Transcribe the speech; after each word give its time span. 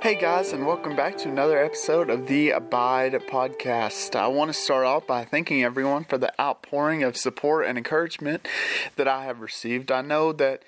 Hey 0.00 0.14
guys, 0.14 0.52
and 0.52 0.64
welcome 0.64 0.94
back 0.94 1.18
to 1.18 1.28
another 1.28 1.58
episode 1.58 2.08
of 2.08 2.28
the 2.28 2.50
Abide 2.50 3.14
podcast. 3.28 4.14
I 4.14 4.28
want 4.28 4.48
to 4.48 4.54
start 4.54 4.86
off 4.86 5.08
by 5.08 5.24
thanking 5.24 5.64
everyone 5.64 6.04
for 6.04 6.16
the 6.16 6.32
outpouring 6.40 7.02
of 7.02 7.16
support 7.16 7.66
and 7.66 7.76
encouragement 7.76 8.46
that 8.94 9.08
I 9.08 9.24
have 9.24 9.40
received. 9.40 9.90
I 9.90 10.02
know 10.02 10.32
that 10.34 10.62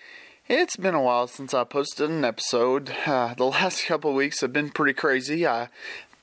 it's 0.49 0.75
been 0.75 0.97
a 0.97 1.01
while 1.01 1.29
since 1.29 1.55
I 1.55 1.63
posted 1.63 2.11
an 2.11 2.25
episode. 2.25 2.93
Uh, 3.07 3.35
the 3.35 3.45
last 3.47 3.87
couple 3.87 4.13
weeks 4.15 4.41
have 4.41 4.53
been 4.53 4.71
pretty 4.71 4.95
crazy. 4.95 5.47
I 5.47 5.69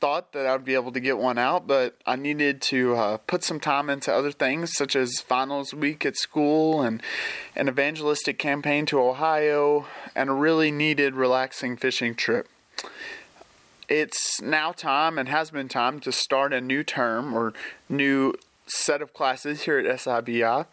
thought 0.01 0.33
that 0.33 0.45
I'd 0.45 0.65
be 0.65 0.73
able 0.73 0.91
to 0.91 0.99
get 0.99 1.17
one 1.17 1.37
out, 1.37 1.65
but 1.65 1.95
I 2.05 2.17
needed 2.17 2.61
to 2.63 2.97
uh, 2.97 3.17
put 3.19 3.41
some 3.41 3.61
time 3.61 3.89
into 3.89 4.13
other 4.13 4.33
things, 4.33 4.73
such 4.73 4.97
as 4.97 5.21
finals 5.21 5.73
week 5.73 6.05
at 6.05 6.17
school 6.17 6.81
and 6.81 7.01
an 7.55 7.69
evangelistic 7.69 8.37
campaign 8.37 8.85
to 8.87 8.99
Ohio, 8.99 9.85
and 10.13 10.29
a 10.29 10.33
really 10.33 10.71
needed 10.71 11.15
relaxing 11.15 11.77
fishing 11.77 12.13
trip 12.13 12.49
it's 13.89 14.41
now 14.41 14.71
time 14.71 15.17
and 15.17 15.29
has 15.29 15.51
been 15.51 15.69
time 15.69 15.99
to 16.01 16.11
start 16.11 16.53
a 16.53 16.61
new 16.61 16.83
term 16.83 17.33
or 17.33 17.53
new 17.89 18.33
set 18.67 19.01
of 19.01 19.13
classes 19.13 19.63
here 19.63 19.79
at 19.79 19.85
SIBI, 19.85 20.65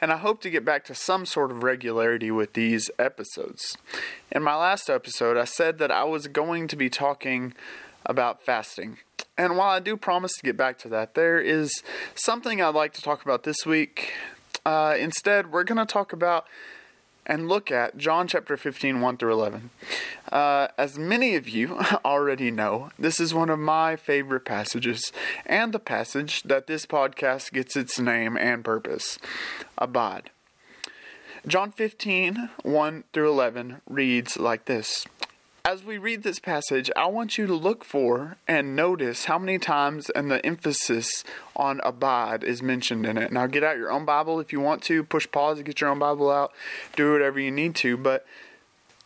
and 0.00 0.12
I 0.12 0.16
hope 0.16 0.40
to 0.42 0.50
get 0.50 0.64
back 0.64 0.84
to 0.86 0.94
some 0.94 1.26
sort 1.26 1.50
of 1.50 1.62
regularity 1.62 2.30
with 2.30 2.54
these 2.54 2.90
episodes. 2.98 3.76
In 4.32 4.42
my 4.42 4.56
last 4.56 4.88
episode, 4.88 5.36
I 5.36 5.44
said 5.44 5.78
that 5.78 5.90
I 5.90 6.04
was 6.04 6.26
going 6.26 6.68
to 6.68 6.76
be 6.76 6.88
talking 6.88 7.52
about 8.06 8.42
fasting. 8.42 8.98
And 9.36 9.56
while 9.56 9.70
I 9.70 9.80
do 9.80 9.96
promise 9.96 10.32
to 10.34 10.42
get 10.42 10.56
back 10.56 10.78
to 10.80 10.88
that, 10.90 11.14
there 11.14 11.40
is 11.40 11.82
something 12.14 12.62
I'd 12.62 12.74
like 12.74 12.92
to 12.94 13.02
talk 13.02 13.22
about 13.22 13.42
this 13.42 13.66
week. 13.66 14.12
Uh, 14.64 14.96
instead, 14.98 15.52
we're 15.52 15.64
going 15.64 15.78
to 15.78 15.86
talk 15.86 16.12
about 16.12 16.46
and 17.26 17.48
look 17.48 17.70
at 17.70 17.96
John 17.96 18.28
chapter 18.28 18.56
15, 18.56 19.00
1 19.00 19.16
through 19.16 19.32
11. 19.32 19.70
Uh, 20.30 20.68
as 20.76 20.98
many 20.98 21.34
of 21.34 21.48
you 21.48 21.78
already 22.04 22.50
know, 22.50 22.90
this 22.98 23.20
is 23.20 23.34
one 23.34 23.50
of 23.50 23.58
my 23.58 23.96
favorite 23.96 24.44
passages, 24.44 25.12
and 25.46 25.72
the 25.72 25.78
passage 25.78 26.42
that 26.42 26.66
this 26.66 26.86
podcast 26.86 27.52
gets 27.52 27.76
its 27.76 27.98
name 27.98 28.36
and 28.36 28.64
purpose 28.64 29.18
Abide. 29.78 30.30
John 31.46 31.72
15, 31.72 32.48
1 32.62 33.04
through 33.12 33.28
11 33.28 33.82
reads 33.86 34.38
like 34.38 34.64
this 34.64 35.06
as 35.66 35.82
we 35.82 35.96
read 35.96 36.22
this 36.22 36.38
passage, 36.38 36.90
I 36.94 37.06
want 37.06 37.38
you 37.38 37.46
to 37.46 37.54
look 37.54 37.84
for 37.84 38.36
and 38.46 38.76
notice 38.76 39.24
how 39.24 39.38
many 39.38 39.58
times 39.58 40.10
and 40.10 40.30
the 40.30 40.44
emphasis 40.44 41.24
on 41.56 41.80
abide 41.82 42.44
is 42.44 42.62
mentioned 42.62 43.06
in 43.06 43.16
it. 43.16 43.32
Now, 43.32 43.46
get 43.46 43.64
out 43.64 43.78
your 43.78 43.90
own 43.90 44.04
Bible 44.04 44.40
if 44.40 44.52
you 44.52 44.60
want 44.60 44.82
to. 44.84 45.02
Push 45.02 45.30
pause 45.32 45.56
and 45.56 45.66
get 45.66 45.80
your 45.80 45.88
own 45.88 45.98
Bible 45.98 46.30
out. 46.30 46.52
Do 46.96 47.12
whatever 47.12 47.40
you 47.40 47.50
need 47.50 47.74
to. 47.76 47.96
But 47.96 48.26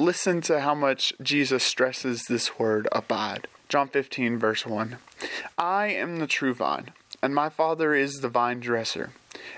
listen 0.00 0.41
to 0.42 0.61
how 0.61 0.75
much 0.75 1.12
Jesus 1.23 1.62
stresses 1.62 2.25
this 2.25 2.59
word 2.59 2.89
abide. 2.91 3.47
John 3.69 3.87
15, 3.87 4.37
verse 4.37 4.67
1. 4.67 4.98
I 5.56 5.87
am 5.89 6.17
the 6.17 6.27
true 6.27 6.55
vine, 6.55 6.91
and 7.22 7.34
my 7.34 7.50
Father 7.50 7.95
is 7.95 8.15
the 8.15 8.28
vine 8.28 8.59
dresser. 8.59 9.12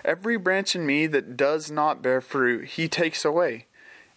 Every 0.05 0.37
branch 0.37 0.77
in 0.77 0.85
me 0.85 1.07
that 1.07 1.37
does 1.37 1.71
not 1.71 2.03
bear 2.03 2.21
fruit, 2.21 2.67
he 2.67 2.89
takes 2.89 3.25
away 3.25 3.67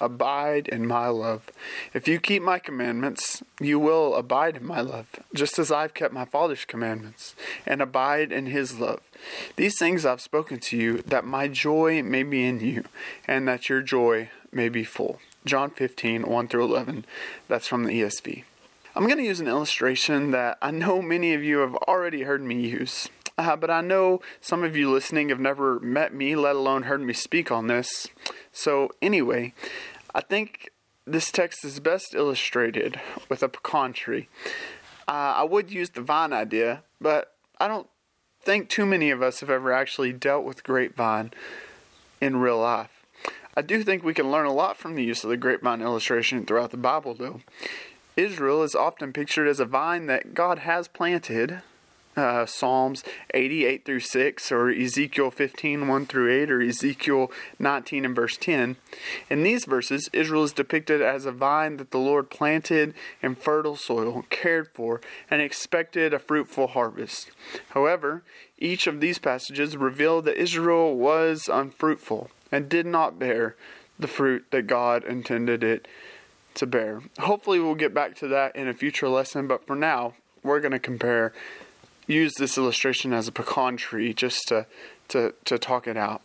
Abide 0.00 0.68
in 0.68 0.86
my 0.86 1.08
love. 1.08 1.50
If 1.92 2.06
you 2.06 2.20
keep 2.20 2.42
my 2.42 2.58
commandments, 2.58 3.42
you 3.60 3.78
will 3.78 4.14
abide 4.14 4.56
in 4.56 4.66
my 4.66 4.80
love, 4.80 5.06
just 5.34 5.58
as 5.58 5.72
I've 5.72 5.94
kept 5.94 6.14
my 6.14 6.24
Father's 6.24 6.64
commandments, 6.64 7.34
and 7.66 7.82
abide 7.82 8.30
in 8.30 8.46
his 8.46 8.78
love. 8.78 9.00
These 9.56 9.78
things 9.78 10.06
I've 10.06 10.20
spoken 10.20 10.58
to 10.60 10.76
you, 10.76 10.98
that 11.02 11.24
my 11.24 11.48
joy 11.48 12.02
may 12.02 12.22
be 12.22 12.44
in 12.46 12.60
you, 12.60 12.84
and 13.26 13.48
that 13.48 13.68
your 13.68 13.82
joy 13.82 14.30
may 14.52 14.68
be 14.68 14.84
full. 14.84 15.18
John 15.44 15.70
15, 15.70 16.22
1 16.22 16.48
through 16.48 16.64
11. 16.64 17.04
That's 17.48 17.66
from 17.66 17.84
the 17.84 18.00
ESV. 18.00 18.44
I'm 18.94 19.06
going 19.06 19.18
to 19.18 19.24
use 19.24 19.40
an 19.40 19.48
illustration 19.48 20.32
that 20.32 20.58
I 20.60 20.70
know 20.72 21.00
many 21.00 21.32
of 21.34 21.44
you 21.44 21.58
have 21.58 21.74
already 21.74 22.22
heard 22.22 22.42
me 22.42 22.60
use. 22.60 23.08
Uh, 23.38 23.54
but 23.54 23.70
I 23.70 23.80
know 23.80 24.20
some 24.40 24.64
of 24.64 24.76
you 24.76 24.90
listening 24.90 25.28
have 25.28 25.38
never 25.38 25.78
met 25.78 26.12
me, 26.12 26.34
let 26.34 26.56
alone 26.56 26.82
heard 26.82 27.00
me 27.00 27.12
speak 27.12 27.52
on 27.52 27.68
this. 27.68 28.08
So, 28.50 28.90
anyway, 29.00 29.54
I 30.12 30.20
think 30.20 30.70
this 31.06 31.30
text 31.30 31.64
is 31.64 31.78
best 31.78 32.14
illustrated 32.14 33.00
with 33.28 33.44
a 33.44 33.48
pecan 33.48 33.92
tree. 33.92 34.28
Uh, 35.06 35.36
I 35.36 35.44
would 35.44 35.70
use 35.70 35.90
the 35.90 36.02
vine 36.02 36.32
idea, 36.32 36.82
but 37.00 37.36
I 37.60 37.68
don't 37.68 37.86
think 38.40 38.68
too 38.68 38.84
many 38.84 39.10
of 39.10 39.22
us 39.22 39.38
have 39.40 39.50
ever 39.50 39.72
actually 39.72 40.12
dealt 40.12 40.44
with 40.44 40.64
grapevine 40.64 41.30
in 42.20 42.36
real 42.36 42.58
life. 42.58 43.06
I 43.56 43.62
do 43.62 43.84
think 43.84 44.02
we 44.02 44.14
can 44.14 44.30
learn 44.30 44.46
a 44.46 44.52
lot 44.52 44.76
from 44.76 44.96
the 44.96 45.04
use 45.04 45.22
of 45.22 45.30
the 45.30 45.36
grapevine 45.36 45.80
illustration 45.80 46.44
throughout 46.44 46.72
the 46.72 46.76
Bible, 46.76 47.14
though. 47.14 47.40
Israel 48.16 48.64
is 48.64 48.74
often 48.74 49.12
pictured 49.12 49.46
as 49.46 49.60
a 49.60 49.64
vine 49.64 50.06
that 50.06 50.34
God 50.34 50.60
has 50.60 50.88
planted 50.88 51.62
uh, 52.18 52.46
Psalms 52.46 53.04
88 53.32 53.84
through 53.84 54.00
6, 54.00 54.52
or 54.52 54.70
Ezekiel 54.70 55.30
15 55.30 55.88
1 55.88 56.06
through 56.06 56.42
8, 56.42 56.50
or 56.50 56.60
Ezekiel 56.60 57.30
19 57.58 58.04
and 58.04 58.16
verse 58.16 58.36
10. 58.36 58.76
In 59.30 59.42
these 59.42 59.64
verses, 59.64 60.10
Israel 60.12 60.44
is 60.44 60.52
depicted 60.52 61.00
as 61.00 61.24
a 61.24 61.32
vine 61.32 61.76
that 61.76 61.90
the 61.90 61.98
Lord 61.98 62.30
planted 62.30 62.94
in 63.22 63.34
fertile 63.34 63.76
soil, 63.76 64.24
cared 64.30 64.68
for, 64.74 65.00
and 65.30 65.40
expected 65.40 66.12
a 66.12 66.18
fruitful 66.18 66.68
harvest. 66.68 67.30
However, 67.70 68.22
each 68.58 68.86
of 68.86 69.00
these 69.00 69.18
passages 69.18 69.76
reveal 69.76 70.20
that 70.22 70.40
Israel 70.40 70.96
was 70.96 71.48
unfruitful 71.48 72.30
and 72.50 72.68
did 72.68 72.86
not 72.86 73.18
bear 73.18 73.54
the 73.98 74.08
fruit 74.08 74.46
that 74.50 74.66
God 74.66 75.04
intended 75.04 75.62
it 75.62 75.86
to 76.54 76.66
bear. 76.66 77.02
Hopefully, 77.20 77.60
we'll 77.60 77.74
get 77.74 77.94
back 77.94 78.16
to 78.16 78.28
that 78.28 78.56
in 78.56 78.68
a 78.68 78.74
future 78.74 79.08
lesson, 79.08 79.46
but 79.46 79.66
for 79.66 79.76
now, 79.76 80.14
we're 80.42 80.60
going 80.60 80.72
to 80.72 80.78
compare 80.78 81.32
use 82.08 82.34
this 82.34 82.58
illustration 82.58 83.12
as 83.12 83.28
a 83.28 83.32
pecan 83.32 83.76
tree 83.76 84.12
just 84.12 84.48
to, 84.48 84.66
to, 85.08 85.34
to 85.44 85.58
talk 85.58 85.86
it 85.86 85.96
out. 85.96 86.22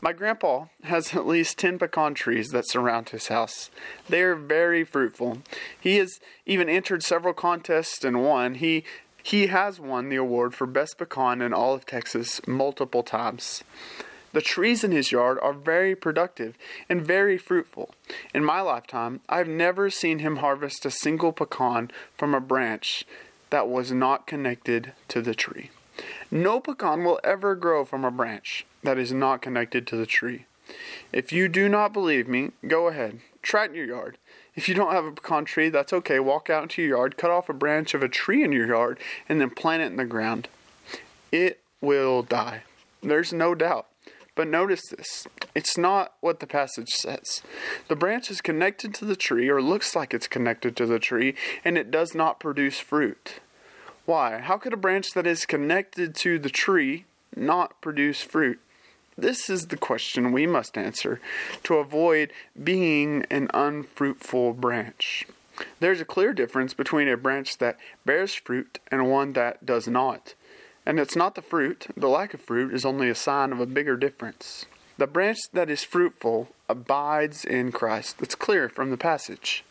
My 0.00 0.12
grandpa 0.12 0.66
has 0.84 1.14
at 1.14 1.26
least 1.26 1.58
10 1.58 1.78
pecan 1.78 2.14
trees 2.14 2.48
that 2.48 2.68
surround 2.68 3.10
his 3.10 3.28
house. 3.28 3.70
They 4.08 4.22
are 4.22 4.34
very 4.34 4.84
fruitful. 4.84 5.38
He 5.80 5.96
has 5.98 6.18
even 6.46 6.68
entered 6.68 7.04
several 7.04 7.34
contests 7.34 8.04
and 8.04 8.22
won. 8.22 8.56
He 8.56 8.84
he 9.24 9.46
has 9.46 9.78
won 9.78 10.08
the 10.08 10.16
award 10.16 10.52
for 10.52 10.66
best 10.66 10.98
pecan 10.98 11.40
in 11.40 11.54
all 11.54 11.74
of 11.74 11.86
Texas 11.86 12.40
multiple 12.44 13.04
times. 13.04 13.62
The 14.32 14.40
trees 14.40 14.82
in 14.82 14.90
his 14.90 15.12
yard 15.12 15.38
are 15.42 15.52
very 15.52 15.94
productive 15.94 16.56
and 16.88 17.06
very 17.06 17.38
fruitful. 17.38 17.94
In 18.34 18.44
my 18.44 18.62
lifetime, 18.62 19.20
I've 19.28 19.46
never 19.46 19.90
seen 19.90 20.18
him 20.18 20.36
harvest 20.36 20.84
a 20.86 20.90
single 20.90 21.32
pecan 21.32 21.90
from 22.16 22.34
a 22.34 22.40
branch 22.40 23.06
that 23.52 23.68
was 23.68 23.92
not 23.92 24.26
connected 24.26 24.92
to 25.08 25.20
the 25.20 25.34
tree. 25.34 25.70
No 26.30 26.58
pecan 26.58 27.04
will 27.04 27.20
ever 27.22 27.54
grow 27.54 27.84
from 27.84 28.02
a 28.02 28.10
branch 28.10 28.64
that 28.82 28.96
is 28.96 29.12
not 29.12 29.42
connected 29.42 29.86
to 29.86 29.96
the 29.96 30.06
tree. 30.06 30.46
If 31.12 31.32
you 31.32 31.48
do 31.48 31.68
not 31.68 31.92
believe 31.92 32.26
me, 32.26 32.52
go 32.66 32.88
ahead. 32.88 33.20
Try 33.42 33.64
it 33.66 33.72
in 33.72 33.76
your 33.76 33.86
yard. 33.86 34.16
If 34.54 34.70
you 34.70 34.74
don't 34.74 34.92
have 34.92 35.04
a 35.04 35.12
pecan 35.12 35.44
tree, 35.44 35.68
that's 35.68 35.92
okay. 35.92 36.18
Walk 36.18 36.48
out 36.48 36.62
into 36.62 36.80
your 36.80 36.96
yard, 36.96 37.18
cut 37.18 37.30
off 37.30 37.50
a 37.50 37.52
branch 37.52 37.92
of 37.92 38.02
a 38.02 38.08
tree 38.08 38.42
in 38.42 38.52
your 38.52 38.66
yard, 38.66 38.98
and 39.28 39.38
then 39.38 39.50
plant 39.50 39.82
it 39.82 39.86
in 39.86 39.96
the 39.96 40.06
ground. 40.06 40.48
It 41.30 41.60
will 41.82 42.22
die. 42.22 42.62
There's 43.02 43.34
no 43.34 43.54
doubt. 43.54 43.86
But 44.34 44.48
notice 44.48 44.82
this 44.88 45.26
it's 45.54 45.76
not 45.76 46.14
what 46.20 46.40
the 46.40 46.46
passage 46.46 46.90
says. 46.90 47.42
The 47.88 47.96
branch 47.96 48.30
is 48.30 48.40
connected 48.40 48.94
to 48.94 49.04
the 49.04 49.16
tree, 49.16 49.48
or 49.48 49.60
looks 49.60 49.94
like 49.94 50.14
it's 50.14 50.28
connected 50.28 50.76
to 50.76 50.86
the 50.86 50.98
tree, 50.98 51.34
and 51.64 51.76
it 51.76 51.90
does 51.90 52.14
not 52.14 52.40
produce 52.40 52.78
fruit. 52.78 53.40
Why? 54.06 54.38
How 54.38 54.58
could 54.58 54.72
a 54.72 54.78
branch 54.78 55.10
that 55.14 55.26
is 55.26 55.46
connected 55.46 56.14
to 56.16 56.38
the 56.38 56.50
tree 56.50 57.04
not 57.36 57.80
produce 57.80 58.22
fruit? 58.22 58.58
This 59.16 59.50
is 59.50 59.66
the 59.66 59.76
question 59.76 60.32
we 60.32 60.46
must 60.46 60.78
answer 60.78 61.20
to 61.64 61.74
avoid 61.74 62.32
being 62.62 63.26
an 63.30 63.48
unfruitful 63.52 64.54
branch. 64.54 65.26
There's 65.80 66.00
a 66.00 66.06
clear 66.06 66.32
difference 66.32 66.72
between 66.72 67.08
a 67.08 67.16
branch 67.16 67.58
that 67.58 67.78
bears 68.06 68.34
fruit 68.34 68.78
and 68.90 69.10
one 69.10 69.34
that 69.34 69.66
does 69.66 69.86
not. 69.86 70.34
And 70.84 70.98
it's 70.98 71.16
not 71.16 71.34
the 71.34 71.42
fruit, 71.42 71.86
the 71.96 72.08
lack 72.08 72.34
of 72.34 72.40
fruit 72.40 72.74
is 72.74 72.84
only 72.84 73.08
a 73.08 73.14
sign 73.14 73.52
of 73.52 73.60
a 73.60 73.66
bigger 73.66 73.96
difference. 73.96 74.66
The 74.98 75.06
branch 75.06 75.38
that 75.52 75.70
is 75.70 75.84
fruitful 75.84 76.48
abides 76.68 77.44
in 77.44 77.72
Christ. 77.72 78.18
That's 78.18 78.34
clear 78.34 78.68
from 78.68 78.90
the 78.90 78.96
passage. 78.96 79.64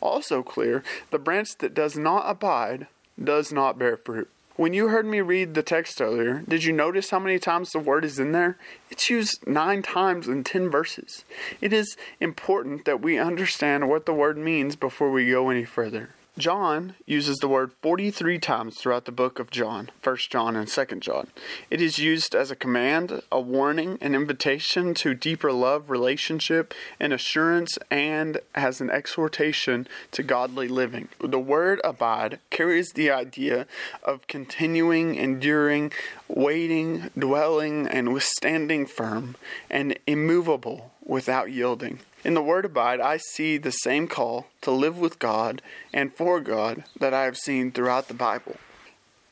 Also 0.00 0.42
clear, 0.42 0.82
the 1.10 1.18
branch 1.18 1.58
that 1.58 1.74
does 1.74 1.96
not 1.96 2.24
abide 2.26 2.86
does 3.22 3.52
not 3.52 3.78
bear 3.78 3.96
fruit. 3.96 4.28
When 4.56 4.74
you 4.74 4.88
heard 4.88 5.06
me 5.06 5.20
read 5.20 5.54
the 5.54 5.62
text 5.62 6.00
earlier, 6.00 6.42
did 6.46 6.64
you 6.64 6.72
notice 6.72 7.10
how 7.10 7.18
many 7.18 7.38
times 7.38 7.72
the 7.72 7.78
word 7.78 8.04
is 8.04 8.18
in 8.18 8.32
there? 8.32 8.58
It's 8.90 9.08
used 9.08 9.46
nine 9.46 9.82
times 9.82 10.28
in 10.28 10.44
ten 10.44 10.68
verses. 10.68 11.24
It 11.60 11.72
is 11.72 11.96
important 12.20 12.84
that 12.84 13.00
we 13.00 13.18
understand 13.18 13.88
what 13.88 14.04
the 14.04 14.12
word 14.12 14.36
means 14.36 14.76
before 14.76 15.10
we 15.10 15.30
go 15.30 15.48
any 15.48 15.64
further. 15.64 16.10
John 16.38 16.94
uses 17.04 17.38
the 17.38 17.48
word 17.48 17.72
43 17.82 18.38
times 18.38 18.78
throughout 18.78 19.04
the 19.04 19.12
book 19.12 19.38
of 19.38 19.50
John, 19.50 19.90
1 20.02 20.16
John 20.30 20.56
and 20.56 20.66
2 20.66 20.84
John. 21.00 21.26
It 21.68 21.82
is 21.82 21.98
used 21.98 22.34
as 22.34 22.50
a 22.50 22.56
command, 22.56 23.20
a 23.30 23.38
warning, 23.38 23.98
an 24.00 24.14
invitation 24.14 24.94
to 24.94 25.12
deeper 25.12 25.52
love, 25.52 25.90
relationship, 25.90 26.72
and 26.98 27.12
assurance, 27.12 27.78
and 27.90 28.38
as 28.54 28.80
an 28.80 28.88
exhortation 28.88 29.86
to 30.12 30.22
godly 30.22 30.68
living. 30.68 31.10
The 31.20 31.38
word 31.38 31.82
abide 31.84 32.38
carries 32.48 32.92
the 32.92 33.10
idea 33.10 33.66
of 34.02 34.26
continuing, 34.26 35.16
enduring, 35.16 35.92
waiting, 36.28 37.10
dwelling, 37.18 37.86
and 37.86 38.14
withstanding 38.14 38.86
firm, 38.86 39.36
and 39.68 39.98
immovable 40.06 40.91
without 41.04 41.50
yielding. 41.50 42.00
In 42.24 42.34
the 42.34 42.42
word 42.42 42.64
abide, 42.64 43.00
I 43.00 43.16
see 43.16 43.58
the 43.58 43.72
same 43.72 44.06
call 44.06 44.46
to 44.60 44.70
live 44.70 44.98
with 44.98 45.18
God 45.18 45.60
and 45.92 46.14
for 46.14 46.40
God 46.40 46.84
that 46.98 47.12
I 47.12 47.24
have 47.24 47.36
seen 47.36 47.72
throughout 47.72 48.08
the 48.08 48.14
Bible. 48.14 48.56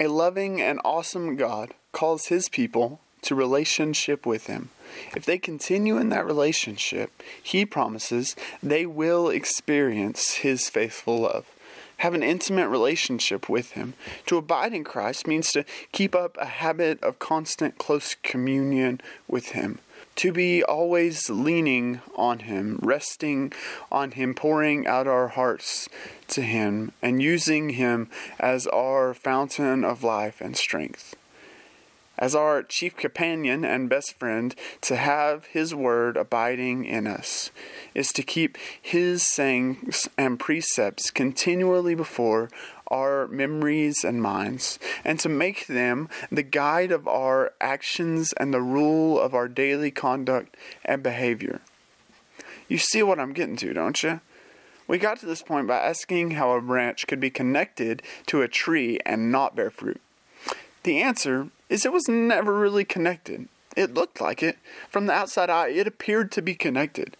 A 0.00 0.08
loving 0.08 0.60
and 0.60 0.80
awesome 0.84 1.36
God 1.36 1.74
calls 1.92 2.26
his 2.26 2.48
people 2.48 3.00
to 3.22 3.34
relationship 3.34 4.26
with 4.26 4.46
him. 4.46 4.70
If 5.14 5.24
they 5.24 5.38
continue 5.38 5.98
in 5.98 6.08
that 6.08 6.26
relationship, 6.26 7.22
he 7.40 7.64
promises 7.64 8.34
they 8.62 8.86
will 8.86 9.28
experience 9.28 10.36
his 10.36 10.68
faithful 10.68 11.20
love. 11.20 11.46
Have 11.98 12.14
an 12.14 12.22
intimate 12.22 12.68
relationship 12.68 13.48
with 13.48 13.72
him. 13.72 13.92
To 14.26 14.38
abide 14.38 14.72
in 14.72 14.84
Christ 14.84 15.26
means 15.26 15.52
to 15.52 15.66
keep 15.92 16.14
up 16.14 16.36
a 16.40 16.46
habit 16.46 17.00
of 17.02 17.18
constant 17.18 17.76
close 17.76 18.16
communion 18.22 19.00
with 19.28 19.50
him 19.50 19.80
to 20.20 20.32
be 20.32 20.62
always 20.62 21.30
leaning 21.30 21.98
on 22.14 22.40
Him, 22.40 22.78
resting 22.82 23.50
on 23.90 24.10
Him, 24.10 24.34
pouring 24.34 24.86
out 24.86 25.06
our 25.06 25.28
hearts 25.28 25.88
to 26.28 26.42
Him, 26.42 26.92
and 27.00 27.22
using 27.22 27.70
Him 27.70 28.10
as 28.38 28.66
our 28.66 29.14
fountain 29.14 29.82
of 29.82 30.04
life 30.04 30.42
and 30.42 30.54
strength. 30.54 31.16
As 32.20 32.34
our 32.34 32.62
chief 32.62 32.96
companion 32.96 33.64
and 33.64 33.88
best 33.88 34.18
friend, 34.18 34.54
to 34.82 34.96
have 34.96 35.46
His 35.46 35.74
word 35.74 36.18
abiding 36.18 36.84
in 36.84 37.06
us 37.06 37.50
is 37.94 38.12
to 38.12 38.22
keep 38.22 38.58
His 38.80 39.22
sayings 39.22 40.06
and 40.18 40.38
precepts 40.38 41.10
continually 41.10 41.94
before 41.94 42.50
our 42.88 43.26
memories 43.28 44.04
and 44.04 44.20
minds, 44.20 44.78
and 45.02 45.18
to 45.20 45.28
make 45.28 45.66
them 45.66 46.10
the 46.30 46.42
guide 46.42 46.92
of 46.92 47.08
our 47.08 47.52
actions 47.60 48.34
and 48.34 48.52
the 48.52 48.60
rule 48.60 49.18
of 49.18 49.34
our 49.34 49.48
daily 49.48 49.90
conduct 49.90 50.56
and 50.84 51.02
behavior. 51.02 51.60
You 52.68 52.78
see 52.78 53.02
what 53.02 53.18
I'm 53.18 53.32
getting 53.32 53.56
to, 53.56 53.72
don't 53.72 54.02
you? 54.02 54.20
We 54.86 54.98
got 54.98 55.20
to 55.20 55.26
this 55.26 55.40
point 55.40 55.68
by 55.68 55.78
asking 55.78 56.32
how 56.32 56.50
a 56.50 56.60
branch 56.60 57.06
could 57.06 57.20
be 57.20 57.30
connected 57.30 58.02
to 58.26 58.42
a 58.42 58.48
tree 58.48 58.98
and 59.06 59.30
not 59.30 59.54
bear 59.54 59.70
fruit. 59.70 60.00
The 60.82 61.00
answer 61.00 61.48
is 61.70 61.86
it 61.86 61.92
was 61.92 62.08
never 62.08 62.52
really 62.52 62.84
connected. 62.84 63.48
It 63.76 63.94
looked 63.94 64.20
like 64.20 64.42
it. 64.42 64.58
From 64.90 65.06
the 65.06 65.14
outside 65.14 65.48
eye, 65.48 65.68
it 65.68 65.86
appeared 65.86 66.30
to 66.32 66.42
be 66.42 66.54
connected. 66.54 67.16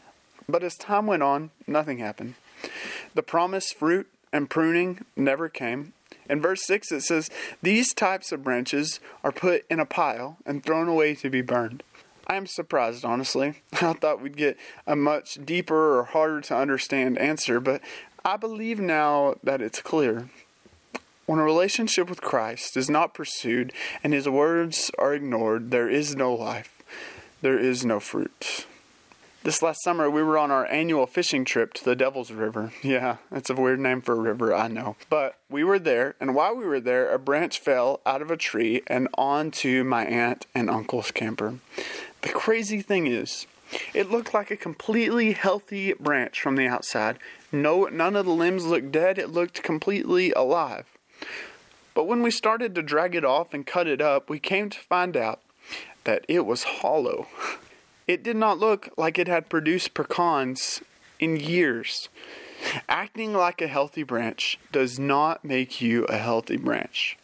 But 0.49 0.65
as 0.65 0.77
time 0.77 1.07
went 1.07 1.23
on, 1.23 1.51
nothing 1.67 1.99
happened. 1.99 2.35
The 3.15 3.23
promised 3.23 3.77
fruit 3.77 4.09
and 4.33 4.51
pruning 4.51 5.05
never 5.17 5.49
came. 5.49 5.93
In 6.29 6.41
verse 6.41 6.67
6, 6.67 6.93
it 6.93 7.03
says, 7.03 7.31
These 7.63 7.95
types 7.95 8.33
of 8.33 8.43
branches 8.43 9.01
are 9.25 9.33
put 9.33 9.65
in 9.71 9.81
a 9.81 9.87
pile 9.87 10.39
and 10.45 10.63
thrown 10.63 10.89
away 10.89 11.15
to 11.17 11.31
be 11.31 11.41
burned. 11.41 11.83
I 12.27 12.37
am 12.37 12.47
surprised, 12.47 13.05
honestly. 13.05 13.63
I 13.73 13.93
thought 13.93 14.21
we'd 14.21 14.37
get 14.37 14.57
a 14.87 14.97
much 14.97 15.39
deeper 15.45 15.99
or 15.99 16.05
harder 16.05 16.41
to 16.43 16.57
understand 16.57 17.19
answer, 17.19 17.61
but 17.61 17.81
I 18.25 18.37
believe 18.37 18.81
now 18.81 19.37
that 19.43 19.63
it's 19.63 19.81
clear. 19.81 20.29
When 21.31 21.39
a 21.39 21.45
relationship 21.45 22.11
with 22.11 22.21
Christ 22.23 22.77
is 22.77 22.91
not 22.91 23.15
pursued 23.15 23.73
and 24.03 24.13
his 24.13 24.29
words 24.29 24.91
are 24.99 25.15
ignored, 25.15 25.71
there 25.71 25.89
is 25.89 26.17
no 26.17 26.35
life, 26.35 26.83
there 27.41 27.57
is 27.57 27.85
no 27.85 28.01
fruit. 28.01 28.67
This 29.45 29.63
last 29.63 29.81
summer, 29.85 30.11
we 30.11 30.25
were 30.25 30.37
on 30.37 30.51
our 30.51 30.67
annual 30.67 31.07
fishing 31.07 31.45
trip 31.45 31.73
to 31.75 31.85
the 31.85 31.95
Devil's 31.95 32.33
River. 32.33 32.73
Yeah, 32.83 33.19
it's 33.31 33.49
a 33.49 33.55
weird 33.55 33.79
name 33.79 34.01
for 34.01 34.15
a 34.15 34.21
river, 34.21 34.53
I 34.53 34.67
know. 34.67 34.97
But 35.09 35.39
we 35.49 35.63
were 35.63 35.79
there, 35.79 36.17
and 36.19 36.35
while 36.35 36.57
we 36.57 36.65
were 36.65 36.81
there, 36.81 37.09
a 37.13 37.19
branch 37.21 37.61
fell 37.61 38.01
out 38.05 38.23
of 38.23 38.33
a 38.33 38.37
tree 38.37 38.83
and 38.89 39.07
onto 39.17 39.85
my 39.85 40.05
aunt 40.05 40.47
and 40.53 40.69
uncle's 40.69 41.13
camper. 41.13 41.61
The 42.23 42.31
crazy 42.31 42.83
thing 42.83 43.07
is, 43.07 43.47
it 43.95 44.11
looked 44.11 44.35
like 44.35 44.51
a 44.51 44.57
completely 44.57 45.31
healthy 45.35 45.93
branch 45.93 46.41
from 46.41 46.57
the 46.57 46.67
outside. 46.67 47.21
No, 47.53 47.85
none 47.85 48.17
of 48.17 48.27
the 48.27 48.33
limbs 48.33 48.67
looked 48.67 48.91
dead, 48.91 49.17
it 49.17 49.31
looked 49.31 49.63
completely 49.63 50.33
alive. 50.33 50.87
But 51.95 52.05
when 52.05 52.23
we 52.23 52.31
started 52.31 52.75
to 52.75 52.83
drag 52.83 53.15
it 53.15 53.25
off 53.25 53.53
and 53.53 53.67
cut 53.67 53.87
it 53.87 54.01
up, 54.01 54.31
we 54.31 54.39
came 54.39 54.71
to 54.71 54.79
find 54.79 55.17
out 55.17 55.41
that 56.05 56.25
it 56.29 56.47
was 56.47 56.63
hollow. 56.63 57.27
It 58.07 58.23
did 58.23 58.37
not 58.37 58.59
look 58.59 58.89
like 58.97 59.19
it 59.19 59.29
had 59.29 59.49
produced 59.49 59.95
pecans 59.95 60.83
in 61.19 61.37
years. 61.37 62.09
Acting 62.89 63.33
like 63.33 63.61
a 63.61 63.69
healthy 63.69 64.03
branch 64.03 64.59
does 64.73 64.99
not 64.99 65.45
make 65.45 65.81
you 65.81 66.05
a 66.05 66.19
healthy 66.19 66.57
branch. 66.57 67.17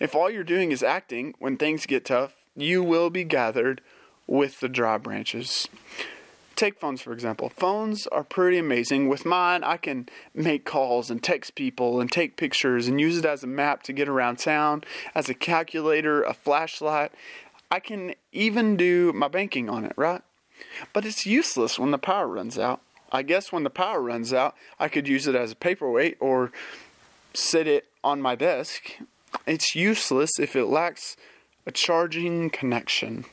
If 0.00 0.14
all 0.14 0.30
you're 0.30 0.44
doing 0.44 0.72
is 0.72 0.82
acting 0.82 1.34
when 1.38 1.56
things 1.56 1.86
get 1.86 2.04
tough, 2.04 2.34
you 2.56 2.82
will 2.82 3.10
be 3.10 3.24
gathered 3.24 3.80
with 4.26 4.60
the 4.60 4.68
dry 4.68 4.98
branches. 4.98 5.68
Take 6.56 6.80
phones, 6.80 7.02
for 7.02 7.12
example. 7.12 7.50
Phones 7.50 8.06
are 8.06 8.24
pretty 8.24 8.56
amazing. 8.56 9.10
With 9.10 9.26
mine, 9.26 9.62
I 9.62 9.76
can 9.76 10.08
make 10.34 10.64
calls 10.64 11.10
and 11.10 11.22
text 11.22 11.54
people 11.54 12.00
and 12.00 12.10
take 12.10 12.38
pictures 12.38 12.88
and 12.88 12.98
use 12.98 13.18
it 13.18 13.26
as 13.26 13.44
a 13.44 13.46
map 13.46 13.82
to 13.84 13.92
get 13.92 14.08
around 14.08 14.38
town, 14.38 14.82
as 15.14 15.28
a 15.28 15.34
calculator, 15.34 16.22
a 16.22 16.32
flashlight. 16.32 17.12
I 17.70 17.78
can 17.78 18.14
even 18.32 18.78
do 18.78 19.12
my 19.12 19.28
banking 19.28 19.68
on 19.68 19.84
it, 19.84 19.92
right? 19.96 20.22
But 20.94 21.04
it's 21.04 21.26
useless 21.26 21.78
when 21.78 21.90
the 21.90 21.98
power 21.98 22.26
runs 22.26 22.58
out. 22.58 22.80
I 23.12 23.20
guess 23.20 23.52
when 23.52 23.62
the 23.62 23.70
power 23.70 24.00
runs 24.00 24.32
out, 24.32 24.54
I 24.80 24.88
could 24.88 25.06
use 25.06 25.26
it 25.26 25.34
as 25.34 25.52
a 25.52 25.56
paperweight 25.56 26.16
or 26.20 26.52
sit 27.34 27.66
it 27.66 27.86
on 28.02 28.22
my 28.22 28.34
desk. 28.34 28.92
It's 29.46 29.74
useless 29.74 30.38
if 30.38 30.56
it 30.56 30.64
lacks 30.64 31.18
a 31.66 31.70
charging 31.70 32.48
connection. 32.48 33.26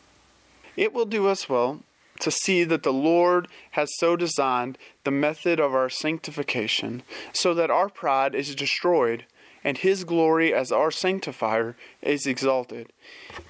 It 0.75 0.91
will 0.91 1.05
do 1.05 1.27
us 1.27 1.47
well 1.47 1.79
to 2.23 2.31
see 2.31 2.63
that 2.63 2.83
the 2.83 2.93
Lord 2.93 3.49
has 3.71 3.89
so 3.97 4.15
designed 4.15 4.77
the 5.03 5.11
method 5.11 5.59
of 5.59 5.73
our 5.73 5.89
sanctification 5.89 7.03
so 7.33 7.53
that 7.53 7.69
our 7.69 7.89
pride 7.89 8.33
is 8.33 8.55
destroyed 8.55 9.25
and 9.61 9.77
his 9.77 10.05
glory 10.05 10.53
as 10.53 10.71
our 10.71 10.89
sanctifier 10.89 11.75
is 12.01 12.25
exalted. 12.25 12.91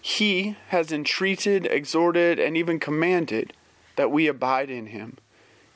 He 0.02 0.58
has 0.70 0.92
entreated, 0.92 1.68
exhorted, 1.68 2.40
and 2.40 2.58
even 2.58 2.80
commanded 2.80 3.54
that 3.96 4.12
we 4.12 4.28
abide 4.28 4.70
in 4.70 4.88
him. 4.88 5.18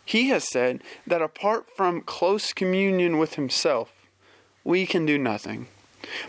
He 0.04 0.30
has 0.30 0.48
said 0.48 0.84
that 1.06 1.22
apart 1.22 1.68
from 1.76 2.02
close 2.02 2.52
communion 2.54 3.20
with 3.20 3.36
himself, 3.36 3.92
we 4.64 4.86
can 4.86 5.06
do 5.06 5.18
nothing. 5.20 5.68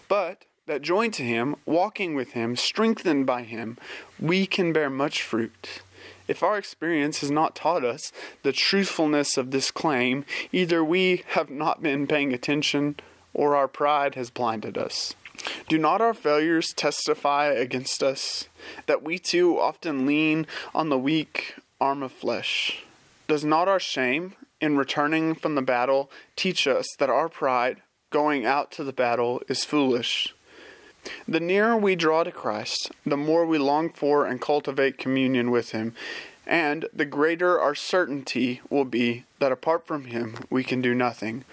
But 0.06 0.44
that 0.66 0.82
joined 0.82 1.14
to 1.14 1.22
him, 1.22 1.56
walking 1.64 2.14
with 2.14 2.32
him, 2.32 2.56
strengthened 2.56 3.24
by 3.24 3.42
him, 3.42 3.78
we 4.20 4.46
can 4.46 4.72
bear 4.72 4.90
much 4.90 5.22
fruit. 5.22 5.80
If 6.28 6.42
our 6.42 6.58
experience 6.58 7.20
has 7.20 7.30
not 7.30 7.54
taught 7.54 7.84
us 7.84 8.12
the 8.42 8.52
truthfulness 8.52 9.38
of 9.38 9.50
this 9.50 9.70
claim, 9.70 10.26
either 10.52 10.84
we 10.84 11.24
have 11.28 11.48
not 11.48 11.82
been 11.82 12.06
paying 12.06 12.34
attention 12.34 12.96
or 13.32 13.56
our 13.56 13.66
pride 13.66 14.14
has 14.14 14.30
blinded 14.30 14.76
us. 14.76 15.14
Do 15.68 15.78
not 15.78 16.00
our 16.00 16.14
failures 16.14 16.72
testify 16.74 17.46
against 17.46 18.02
us 18.02 18.48
that 18.86 19.02
we 19.02 19.18
too 19.18 19.58
often 19.58 20.04
lean 20.04 20.46
on 20.74 20.88
the 20.88 20.98
weak 20.98 21.54
arm 21.80 22.02
of 22.02 22.12
flesh? 22.12 22.84
Does 23.26 23.44
not 23.44 23.68
our 23.68 23.80
shame 23.80 24.34
in 24.60 24.76
returning 24.76 25.34
from 25.34 25.54
the 25.54 25.62
battle 25.62 26.10
teach 26.36 26.66
us 26.66 26.86
that 26.98 27.10
our 27.10 27.28
pride 27.28 27.78
going 28.10 28.44
out 28.44 28.70
to 28.72 28.84
the 28.84 28.92
battle 28.92 29.40
is 29.48 29.64
foolish? 29.64 30.34
The 31.26 31.40
nearer 31.40 31.76
we 31.76 31.96
draw 31.96 32.24
to 32.24 32.32
Christ, 32.32 32.90
the 33.04 33.16
more 33.16 33.46
we 33.46 33.58
long 33.58 33.90
for 33.90 34.26
and 34.26 34.40
cultivate 34.40 34.98
communion 34.98 35.50
with 35.50 35.72
Him, 35.72 35.94
and 36.46 36.86
the 36.94 37.04
greater 37.04 37.60
our 37.60 37.74
certainty 37.74 38.60
will 38.70 38.84
be 38.84 39.24
that 39.38 39.52
apart 39.52 39.86
from 39.86 40.06
Him 40.06 40.36
we 40.48 40.64
can 40.64 40.80
do 40.80 40.94
nothing. 40.94 41.44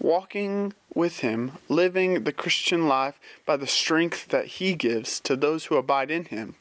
Walking 0.00 0.74
with 0.92 1.20
Him, 1.20 1.52
living 1.68 2.24
the 2.24 2.32
Christian 2.32 2.88
life 2.88 3.18
by 3.46 3.56
the 3.56 3.66
strength 3.66 4.28
that 4.28 4.46
He 4.46 4.74
gives 4.74 5.20
to 5.20 5.36
those 5.36 5.66
who 5.66 5.76
abide 5.76 6.10
in 6.10 6.24
Him, 6.26 6.56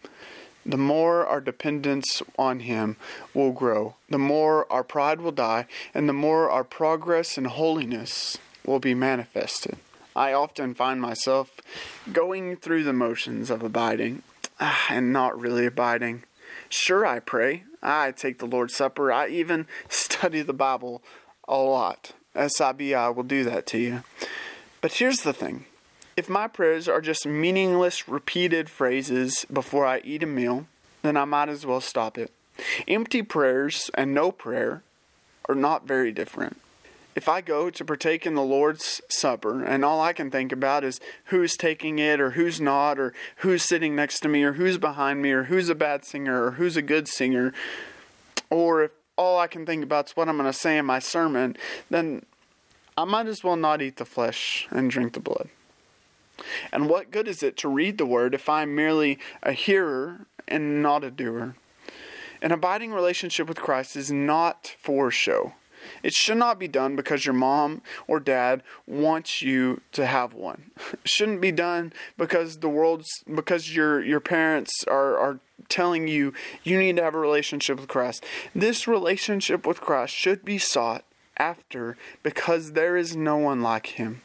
the 0.65 0.77
more 0.77 1.25
our 1.25 1.41
dependence 1.41 2.21
on 2.37 2.61
Him 2.61 2.95
will 3.33 3.51
grow, 3.51 3.95
the 4.09 4.17
more 4.17 4.71
our 4.71 4.83
pride 4.83 5.19
will 5.19 5.31
die, 5.31 5.65
and 5.93 6.07
the 6.07 6.13
more 6.13 6.49
our 6.49 6.63
progress 6.63 7.37
in 7.37 7.45
holiness 7.45 8.37
will 8.65 8.79
be 8.79 8.93
manifested. 8.93 9.77
I 10.15 10.33
often 10.33 10.73
find 10.73 11.01
myself 11.01 11.59
going 12.11 12.57
through 12.57 12.83
the 12.83 12.93
motions 12.93 13.49
of 13.49 13.63
abiding 13.63 14.23
ah, 14.59 14.85
and 14.89 15.11
not 15.11 15.39
really 15.39 15.65
abiding. 15.65 16.23
Sure, 16.69 17.05
I 17.05 17.19
pray. 17.19 17.63
I 17.81 18.11
take 18.11 18.39
the 18.39 18.45
Lord's 18.45 18.75
Supper. 18.75 19.11
I 19.11 19.27
even 19.27 19.67
study 19.89 20.41
the 20.41 20.53
Bible 20.53 21.01
a 21.47 21.57
lot. 21.57 22.13
SIBI 22.35 23.15
will 23.15 23.23
do 23.23 23.43
that 23.43 23.65
to 23.67 23.77
you. 23.77 24.03
But 24.81 24.93
here's 24.93 25.21
the 25.21 25.33
thing 25.33 25.65
if 26.15 26.29
my 26.29 26.47
prayers 26.47 26.87
are 26.87 27.01
just 27.01 27.25
meaningless, 27.25 28.07
repeated 28.07 28.69
phrases 28.69 29.45
before 29.51 29.85
I 29.85 30.01
eat 30.03 30.23
a 30.23 30.27
meal, 30.27 30.67
then 31.01 31.17
I 31.17 31.25
might 31.25 31.49
as 31.49 31.65
well 31.65 31.81
stop 31.81 32.17
it. 32.17 32.31
Empty 32.87 33.23
prayers 33.23 33.89
and 33.95 34.13
no 34.13 34.31
prayer 34.31 34.83
are 35.49 35.55
not 35.55 35.87
very 35.87 36.11
different. 36.11 36.59
If 37.15 37.29
I 37.29 37.41
go 37.41 37.69
to 37.69 37.85
partake 37.85 38.25
in 38.25 38.33
the 38.33 38.41
Lord's 38.41 39.01
Supper 39.07 39.63
and 39.63 39.85
all 39.85 40.01
I 40.01 40.13
can 40.13 40.31
think 40.31 40.51
about 40.51 40.83
is 40.83 40.99
who's 41.25 41.55
taking 41.55 41.99
it 41.99 42.19
or 42.19 42.31
who's 42.31 42.59
not, 42.59 42.97
or 42.97 43.13
who's 43.37 43.63
sitting 43.63 43.95
next 43.95 44.21
to 44.21 44.27
me 44.27 44.43
or 44.43 44.53
who's 44.53 44.77
behind 44.77 45.21
me, 45.21 45.31
or 45.31 45.43
who's 45.43 45.69
a 45.69 45.75
bad 45.75 46.05
singer 46.05 46.45
or 46.45 46.51
who's 46.51 46.75
a 46.75 46.81
good 46.81 47.07
singer, 47.07 47.53
or 48.49 48.83
if 48.83 48.91
all 49.15 49.37
I 49.37 49.47
can 49.47 49.65
think 49.65 49.83
about 49.83 50.09
is 50.09 50.15
what 50.15 50.27
I'm 50.27 50.37
going 50.37 50.51
to 50.51 50.57
say 50.57 50.77
in 50.77 50.85
my 50.85 50.99
sermon, 50.99 51.55
then 51.89 52.25
I 52.97 53.05
might 53.05 53.27
as 53.27 53.43
well 53.43 53.55
not 53.55 53.81
eat 53.81 53.97
the 53.97 54.05
flesh 54.05 54.67
and 54.71 54.89
drink 54.89 55.13
the 55.13 55.19
blood. 55.19 55.49
And 56.71 56.89
what 56.89 57.11
good 57.11 57.27
is 57.27 57.43
it 57.43 57.57
to 57.57 57.67
read 57.67 57.97
the 57.97 58.05
word 58.05 58.33
if 58.33 58.49
I'm 58.49 58.75
merely 58.75 59.19
a 59.41 59.51
hearer 59.51 60.25
and 60.47 60.81
not 60.81 61.03
a 61.03 61.11
doer? 61.11 61.55
An 62.41 62.51
abiding 62.51 62.91
relationship 62.91 63.47
with 63.47 63.61
Christ 63.61 63.95
is 63.95 64.11
not 64.11 64.75
for 64.79 65.09
show. 65.11 65.53
It 66.01 66.13
should 66.13 66.37
not 66.37 66.59
be 66.59 66.67
done 66.67 66.95
because 66.95 67.25
your 67.25 67.33
mom 67.33 67.81
or 68.07 68.19
dad 68.19 68.63
wants 68.87 69.41
you 69.41 69.81
to 69.93 70.05
have 70.05 70.33
one. 70.33 70.71
It 70.93 71.09
shouldn't 71.09 71.41
be 71.41 71.51
done 71.51 71.93
because 72.17 72.57
the 72.57 72.69
world's 72.69 73.23
because 73.33 73.75
your 73.75 74.03
your 74.03 74.19
parents 74.19 74.83
are 74.87 75.17
are 75.17 75.39
telling 75.69 76.07
you 76.07 76.33
you 76.63 76.79
need 76.79 76.97
to 76.97 77.03
have 77.03 77.15
a 77.15 77.19
relationship 77.19 77.79
with 77.79 77.89
Christ. 77.89 78.23
This 78.53 78.87
relationship 78.87 79.65
with 79.65 79.81
Christ 79.81 80.13
should 80.13 80.43
be 80.43 80.57
sought 80.57 81.03
after 81.37 81.97
because 82.21 82.73
there 82.73 82.95
is 82.97 83.15
no 83.15 83.37
one 83.37 83.61
like 83.61 83.87
him. 83.87 84.21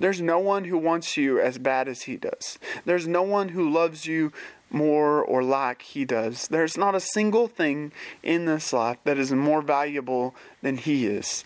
There's 0.00 0.20
no 0.20 0.38
one 0.38 0.64
who 0.64 0.78
wants 0.78 1.16
you 1.16 1.38
as 1.38 1.58
bad 1.58 1.88
as 1.88 2.02
he 2.02 2.16
does. 2.16 2.58
There's 2.84 3.06
no 3.06 3.22
one 3.22 3.50
who 3.50 3.68
loves 3.68 4.06
you 4.06 4.32
more 4.72 5.22
or 5.22 5.42
like 5.42 5.82
he 5.82 6.04
does. 6.04 6.48
There's 6.48 6.76
not 6.76 6.94
a 6.94 7.00
single 7.00 7.48
thing 7.48 7.92
in 8.22 8.44
this 8.46 8.72
life 8.72 8.98
that 9.04 9.18
is 9.18 9.32
more 9.32 9.62
valuable 9.62 10.34
than 10.62 10.76
he 10.76 11.06
is. 11.06 11.44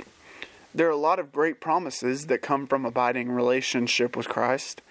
There 0.74 0.86
are 0.86 0.90
a 0.90 0.96
lot 0.96 1.18
of 1.18 1.32
great 1.32 1.58
promises 1.58 2.26
that 2.26 2.42
come 2.42 2.66
from 2.66 2.84
abiding 2.84 3.30
relationship 3.30 4.14
with 4.14 4.28
Christ. 4.28 4.82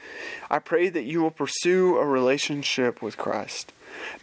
I 0.49 0.57
pray 0.57 0.89
that 0.89 1.03
you 1.03 1.21
will 1.21 1.31
pursue 1.31 1.97
a 1.97 2.05
relationship 2.05 3.03
with 3.03 3.17
Christ. 3.17 3.71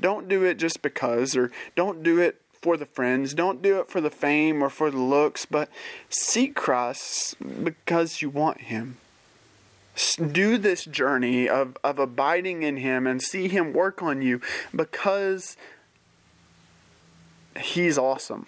Don't 0.00 0.28
do 0.28 0.44
it 0.44 0.58
just 0.58 0.82
because, 0.82 1.36
or 1.36 1.52
don't 1.76 2.02
do 2.02 2.18
it 2.18 2.40
for 2.60 2.76
the 2.76 2.86
friends. 2.86 3.32
Don't 3.32 3.62
do 3.62 3.78
it 3.78 3.88
for 3.88 4.00
the 4.00 4.10
fame 4.10 4.62
or 4.62 4.70
for 4.70 4.90
the 4.90 4.98
looks, 4.98 5.46
but 5.46 5.68
seek 6.08 6.56
Christ 6.56 7.36
because 7.62 8.22
you 8.22 8.28
want 8.28 8.62
Him 8.62 8.96
do 10.30 10.58
this 10.58 10.84
journey 10.84 11.48
of, 11.48 11.76
of 11.84 11.98
abiding 11.98 12.62
in 12.62 12.78
Him 12.78 13.06
and 13.06 13.22
see 13.22 13.48
Him 13.48 13.72
work 13.72 14.02
on 14.02 14.22
you 14.22 14.40
because 14.74 15.56
He's 17.60 17.98
awesome. 17.98 18.46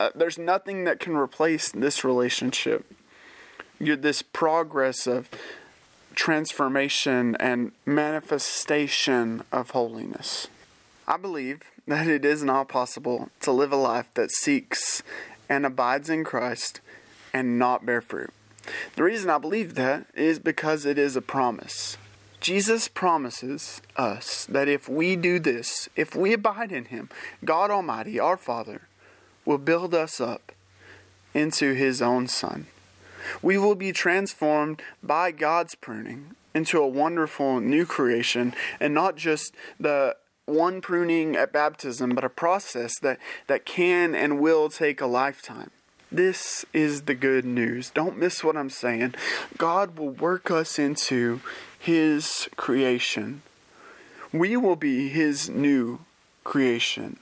Uh, 0.00 0.10
there's 0.14 0.38
nothing 0.38 0.84
that 0.84 0.98
can 0.98 1.16
replace 1.16 1.70
this 1.70 2.04
relationship. 2.04 2.90
You're 3.78 3.96
this 3.96 4.22
progress 4.22 5.06
of 5.06 5.28
transformation 6.14 7.36
and 7.38 7.72
manifestation 7.84 9.42
of 9.52 9.70
holiness. 9.70 10.48
I 11.06 11.16
believe 11.16 11.62
that 11.86 12.06
it 12.06 12.24
is 12.24 12.42
not 12.42 12.68
possible 12.68 13.30
to 13.40 13.52
live 13.52 13.72
a 13.72 13.76
life 13.76 14.08
that 14.14 14.30
seeks 14.30 15.02
and 15.48 15.66
abides 15.66 16.08
in 16.08 16.24
Christ 16.24 16.80
and 17.34 17.58
not 17.58 17.84
bear 17.84 18.00
fruit. 18.00 18.32
The 18.96 19.02
reason 19.02 19.30
I 19.30 19.38
believe 19.38 19.74
that 19.74 20.06
is 20.14 20.38
because 20.38 20.86
it 20.86 20.98
is 20.98 21.16
a 21.16 21.22
promise. 21.22 21.96
Jesus 22.40 22.88
promises 22.88 23.80
us 23.96 24.46
that 24.46 24.68
if 24.68 24.88
we 24.88 25.14
do 25.14 25.38
this, 25.38 25.88
if 25.94 26.16
we 26.16 26.32
abide 26.32 26.72
in 26.72 26.86
Him, 26.86 27.08
God 27.44 27.70
Almighty, 27.70 28.18
our 28.18 28.36
Father, 28.36 28.82
will 29.44 29.58
build 29.58 29.94
us 29.94 30.20
up 30.20 30.52
into 31.34 31.74
His 31.74 32.02
own 32.02 32.26
Son. 32.26 32.66
We 33.40 33.56
will 33.56 33.76
be 33.76 33.92
transformed 33.92 34.82
by 35.02 35.30
God's 35.30 35.76
pruning 35.76 36.34
into 36.54 36.80
a 36.80 36.86
wonderful 36.86 37.60
new 37.60 37.86
creation 37.86 38.54
and 38.80 38.92
not 38.92 39.16
just 39.16 39.54
the 39.78 40.16
one 40.46 40.80
pruning 40.80 41.36
at 41.36 41.52
baptism, 41.52 42.10
but 42.10 42.24
a 42.24 42.28
process 42.28 42.98
that, 43.00 43.18
that 43.46 43.64
can 43.64 44.14
and 44.14 44.40
will 44.40 44.68
take 44.68 45.00
a 45.00 45.06
lifetime. 45.06 45.70
This 46.12 46.66
is 46.74 47.02
the 47.02 47.14
good 47.14 47.46
news. 47.46 47.88
Don't 47.88 48.18
miss 48.18 48.44
what 48.44 48.54
I'm 48.54 48.68
saying. 48.68 49.14
God 49.56 49.98
will 49.98 50.10
work 50.10 50.50
us 50.50 50.78
into 50.78 51.40
His 51.78 52.50
creation. 52.54 53.40
We 54.30 54.58
will 54.58 54.76
be 54.76 55.08
His 55.08 55.48
new 55.48 56.00
creation, 56.44 57.16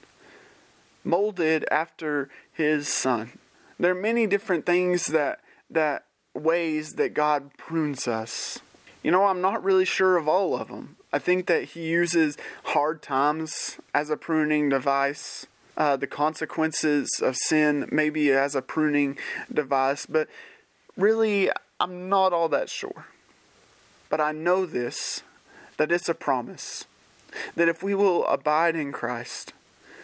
molded 1.05 1.63
after 1.71 2.27
His 2.51 2.89
Son. 2.89 3.39
There 3.79 3.93
are 3.93 4.01
many 4.01 4.27
different 4.27 4.65
things 4.65 5.05
that, 5.07 5.39
that 5.69 6.03
ways 6.33 6.95
that 6.95 7.13
God 7.13 7.55
prunes 7.55 8.09
us. 8.09 8.59
You 9.03 9.11
know, 9.11 9.27
I'm 9.27 9.39
not 9.39 9.63
really 9.63 9.85
sure 9.85 10.17
of 10.17 10.27
all 10.27 10.53
of 10.53 10.67
them. 10.67 10.97
I 11.13 11.19
think 11.19 11.45
that 11.45 11.63
He 11.63 11.87
uses 11.87 12.37
hard 12.65 13.01
times 13.01 13.77
as 13.93 14.09
a 14.09 14.17
pruning 14.17 14.67
device 14.67 15.47
uh, 15.77 15.95
the 15.97 16.07
consequences 16.07 17.09
of 17.21 17.35
sin, 17.35 17.87
maybe 17.91 18.31
as 18.31 18.55
a 18.55 18.61
pruning 18.61 19.17
device, 19.51 20.05
but 20.05 20.27
really, 20.97 21.49
I'm 21.79 22.09
not 22.09 22.33
all 22.33 22.49
that 22.49 22.69
sure. 22.69 23.07
But 24.09 24.21
I 24.21 24.31
know 24.31 24.65
this 24.65 25.23
that 25.77 25.91
it's 25.91 26.09
a 26.09 26.13
promise 26.13 26.85
that 27.55 27.69
if 27.69 27.81
we 27.81 27.95
will 27.95 28.25
abide 28.27 28.75
in 28.75 28.91
Christ, 28.91 29.53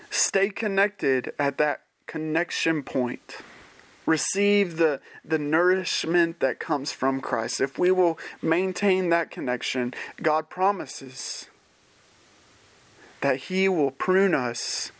stay 0.09 0.49
connected 0.49 1.33
at 1.37 1.57
that 1.57 1.81
connection 2.07 2.83
point, 2.83 3.37
receive 4.05 4.77
the, 4.77 5.01
the 5.23 5.37
nourishment 5.37 6.39
that 6.39 6.59
comes 6.59 6.91
from 6.91 7.21
Christ, 7.21 7.61
if 7.61 7.77
we 7.77 7.91
will 7.91 8.17
maintain 8.41 9.09
that 9.09 9.29
connection, 9.29 9.93
God 10.21 10.49
promises 10.49 11.47
that 13.21 13.37
He 13.37 13.67
will 13.67 13.91
prune 13.91 14.33
us 14.33 14.91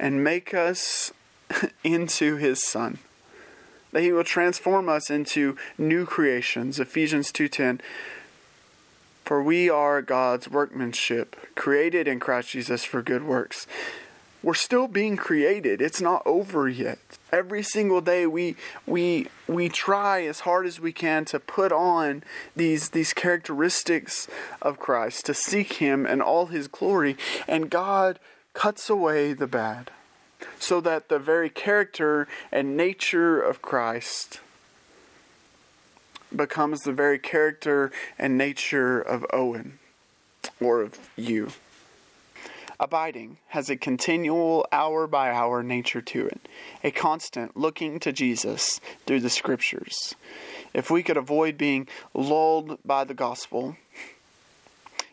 and 0.00 0.24
make 0.24 0.52
us 0.54 1.12
into 1.84 2.36
his 2.36 2.66
son. 2.66 2.98
That 3.92 4.02
he 4.02 4.12
will 4.12 4.24
transform 4.24 4.88
us 4.88 5.10
into 5.10 5.56
new 5.76 6.06
creations. 6.06 6.80
Ephesians 6.80 7.30
2.10 7.30 7.80
for 9.22 9.40
we 9.40 9.70
are 9.70 10.02
god's 10.02 10.48
workmanship 10.48 11.36
created 11.54 12.08
in 12.08 12.18
christ 12.18 12.48
jesus 12.48 12.82
for 12.82 13.00
good 13.00 13.22
works. 13.22 13.68
We're 14.42 14.54
still 14.54 14.88
being 14.88 15.16
created. 15.16 15.82
It's 15.82 16.00
not 16.00 16.22
over 16.26 16.66
yet. 16.68 16.98
Every 17.30 17.62
single 17.62 18.00
day 18.00 18.26
we 18.26 18.56
we 18.86 19.28
we 19.46 19.68
try 19.68 20.24
as 20.24 20.40
hard 20.40 20.66
as 20.66 20.80
we 20.80 20.92
can 20.92 21.24
to 21.26 21.38
put 21.38 21.70
on 21.70 22.24
these 22.56 22.88
these 22.88 23.12
characteristics 23.12 24.26
of 24.60 24.80
christ 24.80 25.26
to 25.26 25.34
seek 25.34 25.74
him 25.74 26.06
and 26.06 26.20
all 26.20 26.46
his 26.46 26.66
glory. 26.66 27.16
And 27.46 27.70
god 27.70 28.18
cuts 28.52 28.90
away 28.90 29.32
the 29.32 29.46
bad, 29.46 29.90
so 30.58 30.80
that 30.80 31.08
the 31.08 31.18
very 31.18 31.50
character 31.50 32.26
and 32.50 32.76
nature 32.76 33.40
of 33.40 33.62
Christ 33.62 34.40
becomes 36.34 36.82
the 36.82 36.92
very 36.92 37.18
character 37.18 37.90
and 38.18 38.38
nature 38.38 39.00
of 39.00 39.26
Owen 39.32 39.78
or 40.60 40.82
of 40.82 40.98
you. 41.16 41.50
Abiding 42.78 43.36
has 43.48 43.68
a 43.68 43.76
continual 43.76 44.66
hour 44.72 45.06
by 45.06 45.30
hour 45.30 45.62
nature 45.62 46.00
to 46.00 46.26
it, 46.26 46.48
a 46.82 46.90
constant 46.90 47.54
looking 47.54 48.00
to 48.00 48.10
Jesus 48.10 48.80
through 49.04 49.20
the 49.20 49.28
scriptures. 49.28 50.14
If 50.72 50.90
we 50.90 51.02
could 51.02 51.18
avoid 51.18 51.58
being 51.58 51.88
lulled 52.14 52.78
by 52.82 53.04
the 53.04 53.12
gospel, 53.12 53.76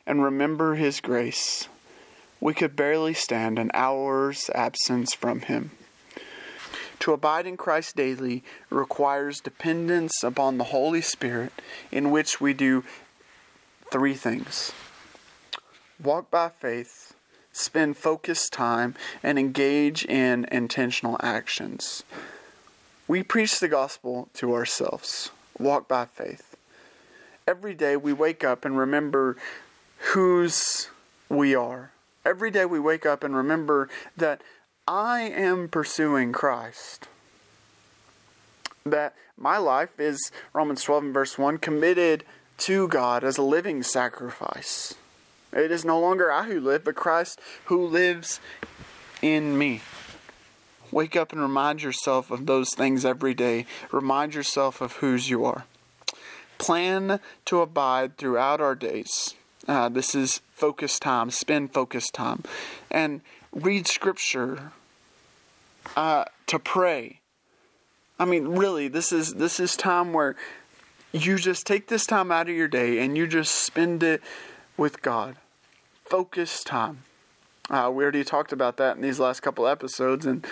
and 0.06 0.24
remember 0.24 0.76
His 0.76 1.02
grace, 1.02 1.68
we 2.40 2.54
could 2.54 2.76
barely 2.76 3.14
stand 3.14 3.60
an 3.60 3.72
hour's 3.74 4.50
absence 4.54 5.14
from 5.14 5.42
Him. 5.42 5.72
To 7.00 7.14
abide 7.14 7.46
in 7.46 7.58
Christ 7.58 7.96
daily 7.96 8.44
requires 8.70 9.40
dependence 9.40 10.24
upon 10.24 10.58
the 10.58 10.66
Holy 10.66 11.02
Spirit, 11.02 11.54
in 11.92 12.12
which 12.12 12.42
we 12.42 12.54
do 12.54 12.84
three 13.92 14.14
things 14.14 14.72
walk 16.04 16.30
by 16.30 16.50
faith, 16.50 17.16
spend 17.52 17.98
focused 17.98 18.54
time, 18.54 18.96
and 19.24 19.40
engage 19.40 20.06
in 20.06 20.46
intentional 20.52 21.18
actions. 21.22 22.04
We 23.08 23.24
preach 23.24 23.60
the 23.60 23.68
gospel 23.68 24.30
to 24.36 24.54
ourselves, 24.54 25.32
walk 25.58 25.88
by 25.88 26.06
faith. 26.06 26.56
Every 27.48 27.74
day 27.74 27.96
we 27.96 28.14
wake 28.14 28.44
up 28.44 28.66
and 28.66 28.78
remember 28.78 29.38
whose 30.14 30.90
we 31.30 31.56
are. 31.56 31.92
Every 32.28 32.52
day 32.52 32.66
we 32.66 32.78
wake 32.78 33.06
up 33.06 33.24
and 33.24 33.34
remember 33.34 33.88
that 34.18 34.42
I 34.86 35.22
am 35.22 35.70
pursuing 35.70 36.34
Christ. 36.34 37.08
That 38.86 39.16
my 39.38 39.58
life 39.58 39.98
is, 39.98 40.30
Romans 40.52 40.84
12 40.84 41.04
and 41.06 41.14
verse 41.14 41.38
1, 41.38 41.58
committed 41.60 42.26
to 42.58 42.90
God 42.90 43.24
as 43.24 43.38
a 43.38 43.44
living 43.44 43.82
sacrifice. 43.82 44.96
It 45.54 45.72
is 45.72 45.86
no 45.86 46.02
longer 46.02 46.30
I 46.30 46.44
who 46.44 46.60
live, 46.60 46.84
but 46.84 46.96
Christ 46.96 47.40
who 47.68 47.88
lives 47.88 48.42
in 49.22 49.58
me. 49.58 49.80
Wake 50.92 51.16
up 51.16 51.32
and 51.32 51.42
remind 51.42 51.82
yourself 51.82 52.30
of 52.30 52.46
those 52.46 52.74
things 52.74 53.06
every 53.06 53.36
day. 53.36 53.66
Remind 53.90 54.36
yourself 54.36 54.82
of 54.82 54.98
whose 54.98 55.30
you 55.30 55.46
are. 55.46 55.64
Plan 56.58 57.22
to 57.46 57.62
abide 57.62 58.18
throughout 58.18 58.60
our 58.60 58.76
days. 58.76 59.37
Uh, 59.68 59.90
this 59.90 60.16
is 60.16 60.42
focus 60.54 60.98
time, 60.98 61.30
spend 61.30 61.74
focus 61.74 62.10
time. 62.10 62.44
And 62.90 63.22
read 63.52 63.88
scripture, 63.88 64.72
uh, 65.96 66.26
to 66.48 66.60
pray. 66.60 67.20
I 68.20 68.26
mean, 68.26 68.48
really, 68.48 68.88
this 68.88 69.12
is 69.12 69.36
this 69.36 69.60
is 69.60 69.76
time 69.76 70.14
where 70.14 70.36
you 71.12 71.38
just 71.38 71.68
take 71.68 71.88
this 71.88 72.06
time 72.06 72.32
out 72.32 72.50
of 72.50 72.56
your 72.56 72.68
day 72.68 73.00
and 73.00 73.18
you 73.18 73.28
just 73.28 73.54
spend 73.56 74.04
it 74.04 74.22
with 74.76 75.02
God. 75.02 75.36
Focus 76.06 76.64
time. 76.64 77.04
Uh, 77.70 77.92
we 77.94 78.04
already 78.04 78.24
talked 78.24 78.54
about 78.54 78.78
that 78.78 78.96
in 78.96 79.02
these 79.02 79.20
last 79.20 79.42
couple 79.42 79.68
episodes, 79.68 80.26
and 80.26 80.46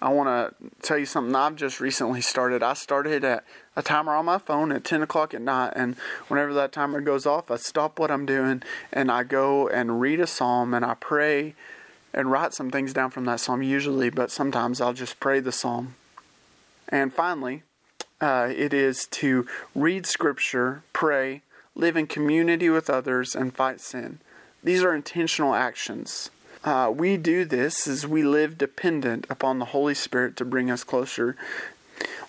I 0.00 0.10
want 0.10 0.28
to 0.28 0.70
tell 0.80 0.96
you 0.96 1.06
something 1.06 1.34
I've 1.34 1.56
just 1.56 1.80
recently 1.80 2.20
started. 2.20 2.62
I 2.62 2.74
started 2.74 3.24
at 3.24 3.44
a 3.74 3.82
timer 3.82 4.14
on 4.14 4.26
my 4.26 4.38
phone 4.38 4.70
at 4.70 4.84
10 4.84 5.02
o'clock 5.02 5.34
at 5.34 5.42
night, 5.42 5.72
and 5.74 5.96
whenever 6.28 6.54
that 6.54 6.70
timer 6.70 7.00
goes 7.00 7.26
off, 7.26 7.50
I 7.50 7.56
stop 7.56 7.98
what 7.98 8.10
I'm 8.10 8.24
doing 8.24 8.62
and 8.92 9.10
I 9.10 9.24
go 9.24 9.68
and 9.68 10.00
read 10.00 10.20
a 10.20 10.26
psalm 10.26 10.72
and 10.72 10.84
I 10.84 10.94
pray 10.94 11.54
and 12.14 12.30
write 12.30 12.54
some 12.54 12.70
things 12.70 12.92
down 12.92 13.10
from 13.10 13.24
that 13.24 13.40
psalm 13.40 13.62
usually, 13.62 14.10
but 14.10 14.30
sometimes 14.30 14.80
I'll 14.80 14.92
just 14.92 15.18
pray 15.20 15.40
the 15.40 15.52
psalm. 15.52 15.96
And 16.88 17.12
finally, 17.12 17.64
uh, 18.20 18.52
it 18.54 18.72
is 18.72 19.06
to 19.06 19.46
read 19.74 20.06
scripture, 20.06 20.82
pray, 20.92 21.42
live 21.74 21.96
in 21.96 22.06
community 22.06 22.70
with 22.70 22.88
others, 22.88 23.34
and 23.34 23.54
fight 23.54 23.80
sin. 23.80 24.20
These 24.62 24.82
are 24.82 24.94
intentional 24.94 25.54
actions. 25.54 26.30
Uh, 26.64 26.92
we 26.94 27.16
do 27.16 27.44
this 27.44 27.86
as 27.86 28.06
we 28.06 28.22
live 28.22 28.58
dependent 28.58 29.26
upon 29.30 29.58
the 29.58 29.66
Holy 29.66 29.94
Spirit 29.94 30.36
to 30.36 30.44
bring 30.44 30.70
us 30.70 30.84
closer. 30.84 31.36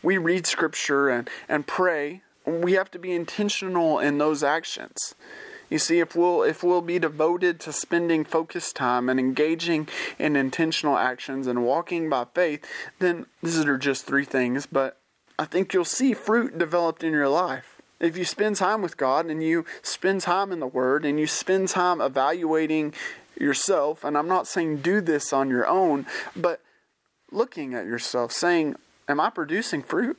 We 0.03 0.17
read 0.17 0.45
scripture 0.45 1.09
and, 1.09 1.29
and 1.48 1.65
pray. 1.65 2.21
We 2.45 2.74
have 2.74 2.91
to 2.91 3.00
be 3.00 3.13
intentional 3.13 4.00
in 4.00 4.17
those 4.17 4.43
actions. 4.43 5.15
You 5.69 5.77
see, 5.77 6.00
if 6.00 6.15
we'll 6.15 6.41
if 6.41 6.63
we'll 6.63 6.81
be 6.81 6.98
devoted 6.98 7.59
to 7.62 7.74
spending 7.74 8.25
focused 8.25 8.75
time 8.75 9.07
and 9.07 9.19
engaging 9.19 9.88
in 10.17 10.36
intentional 10.36 10.98
actions 10.98 11.45
and 11.45 11.63
walking 11.63 12.10
by 12.10 12.25
faith, 12.34 12.65
then 12.97 13.27
these 13.43 13.60
are 13.60 13.77
just 13.77 14.08
three 14.08 14.25
things, 14.25 14.65
but 14.65 14.97
I 15.38 15.45
think 15.45 15.73
you'll 15.73 15.86
see 15.86 16.13
fruit 16.13 16.58
developed 16.58 17.04
in 17.04 17.13
your 17.13 17.30
life. 17.30 17.80
If 17.99 18.17
you 18.17 18.25
spend 18.25 18.56
time 18.56 18.82
with 18.82 18.97
God 18.97 19.27
and 19.27 19.43
you 19.43 19.65
spend 19.84 20.21
time 20.21 20.51
in 20.51 20.60
the 20.60 20.67
Word 20.67 21.06
and 21.06 21.19
you 21.19 21.27
spend 21.27 21.67
time 21.67 22.01
evaluating 22.01 22.93
yourself, 23.39 24.04
and 24.04 24.17
I'm 24.17 24.28
not 24.28 24.47
saying 24.47 24.78
do 24.78 25.02
this 25.02 25.34
on 25.34 25.49
your 25.49 25.67
own, 25.67 26.06
but 26.36 26.62
looking 27.32 27.73
at 27.73 27.86
yourself, 27.86 28.32
saying, 28.32 28.75
Am 29.08 29.19
I 29.19 29.30
producing 29.30 29.82
fruit? 29.82 30.17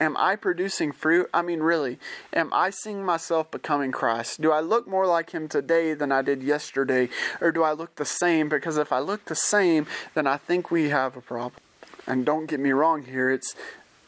Am 0.00 0.16
I 0.16 0.36
producing 0.36 0.92
fruit? 0.92 1.28
I 1.34 1.42
mean, 1.42 1.60
really, 1.60 1.98
am 2.32 2.52
I 2.52 2.70
seeing 2.70 3.04
myself 3.04 3.50
becoming 3.50 3.90
Christ? 3.90 4.40
Do 4.40 4.52
I 4.52 4.60
look 4.60 4.86
more 4.86 5.06
like 5.06 5.30
Him 5.30 5.48
today 5.48 5.92
than 5.94 6.12
I 6.12 6.22
did 6.22 6.42
yesterday? 6.42 7.08
Or 7.40 7.50
do 7.50 7.64
I 7.64 7.72
look 7.72 7.96
the 7.96 8.04
same? 8.04 8.48
Because 8.48 8.76
if 8.76 8.92
I 8.92 9.00
look 9.00 9.24
the 9.24 9.34
same, 9.34 9.86
then 10.14 10.26
I 10.26 10.36
think 10.36 10.70
we 10.70 10.90
have 10.90 11.16
a 11.16 11.20
problem. 11.20 11.60
And 12.06 12.24
don't 12.24 12.46
get 12.46 12.60
me 12.60 12.70
wrong 12.70 13.04
here, 13.04 13.28
it's 13.28 13.56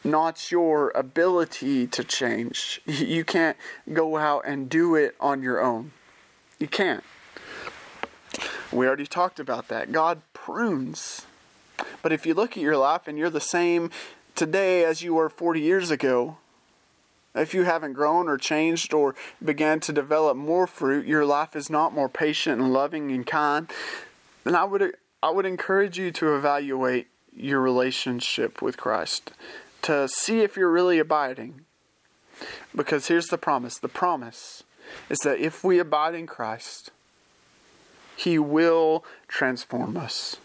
not 0.03 0.49
your 0.51 0.91
ability 0.91 1.87
to 1.87 2.03
change. 2.03 2.81
You 3.01 3.25
can't 3.25 3.57
go 3.91 4.17
out 4.17 4.43
and 4.45 4.69
do 4.69 4.95
it 4.95 5.15
on 5.19 5.43
your 5.43 5.61
own. 5.61 5.91
You 6.57 6.67
can't. 6.67 7.03
We 8.71 8.87
already 8.87 9.05
talked 9.05 9.39
about 9.39 9.67
that. 9.67 9.91
God 9.91 10.21
prunes. 10.33 11.25
But 12.01 12.11
if 12.11 12.25
you 12.25 12.33
look 12.33 12.51
at 12.51 12.63
your 12.63 12.77
life 12.77 13.07
and 13.07 13.17
you're 13.17 13.29
the 13.29 13.41
same 13.41 13.91
today 14.35 14.85
as 14.85 15.01
you 15.01 15.13
were 15.13 15.29
40 15.29 15.59
years 15.59 15.91
ago, 15.91 16.37
if 17.33 17.53
you 17.53 17.63
haven't 17.63 17.93
grown 17.93 18.27
or 18.27 18.37
changed 18.37 18.93
or 18.93 19.15
began 19.43 19.79
to 19.81 19.93
develop 19.93 20.35
more 20.37 20.67
fruit, 20.67 21.05
your 21.05 21.25
life 21.25 21.55
is 21.55 21.69
not 21.69 21.93
more 21.93 22.09
patient 22.09 22.61
and 22.61 22.73
loving 22.73 23.11
and 23.11 23.25
kind, 23.25 23.69
then 24.43 24.55
I 24.55 24.63
would 24.63 24.95
I 25.23 25.29
would 25.29 25.45
encourage 25.45 25.99
you 25.99 26.11
to 26.11 26.35
evaluate 26.35 27.07
your 27.35 27.61
relationship 27.61 28.61
with 28.61 28.75
Christ 28.75 29.31
to 29.83 30.07
see 30.07 30.41
if 30.41 30.57
you're 30.57 30.71
really 30.71 30.99
abiding. 30.99 31.61
Because 32.75 33.07
here's 33.07 33.27
the 33.27 33.37
promise. 33.37 33.77
The 33.77 33.87
promise 33.87 34.63
is 35.09 35.19
that 35.19 35.39
if 35.39 35.63
we 35.63 35.79
abide 35.79 36.15
in 36.15 36.25
Christ, 36.25 36.89
he 38.23 38.37
will 38.39 39.03
transform 39.27 39.97
us 39.97 40.37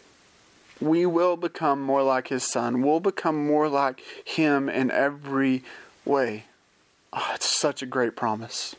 we 0.81 1.07
will 1.07 1.37
become 1.37 1.81
more 1.81 2.03
like 2.03 2.29
his 2.29 2.45
son. 2.45 2.83
We'll 2.83 3.01
become 3.01 3.47
more 3.47 3.69
like 3.69 4.01
him 4.25 4.69
in 4.69 4.91
every 4.91 5.63
way. 6.05 6.45
Oh, 7.13 7.33
it's 7.35 7.49
such 7.49 7.83
a 7.83 7.87
great 7.87 8.17
promise. 8.17 8.77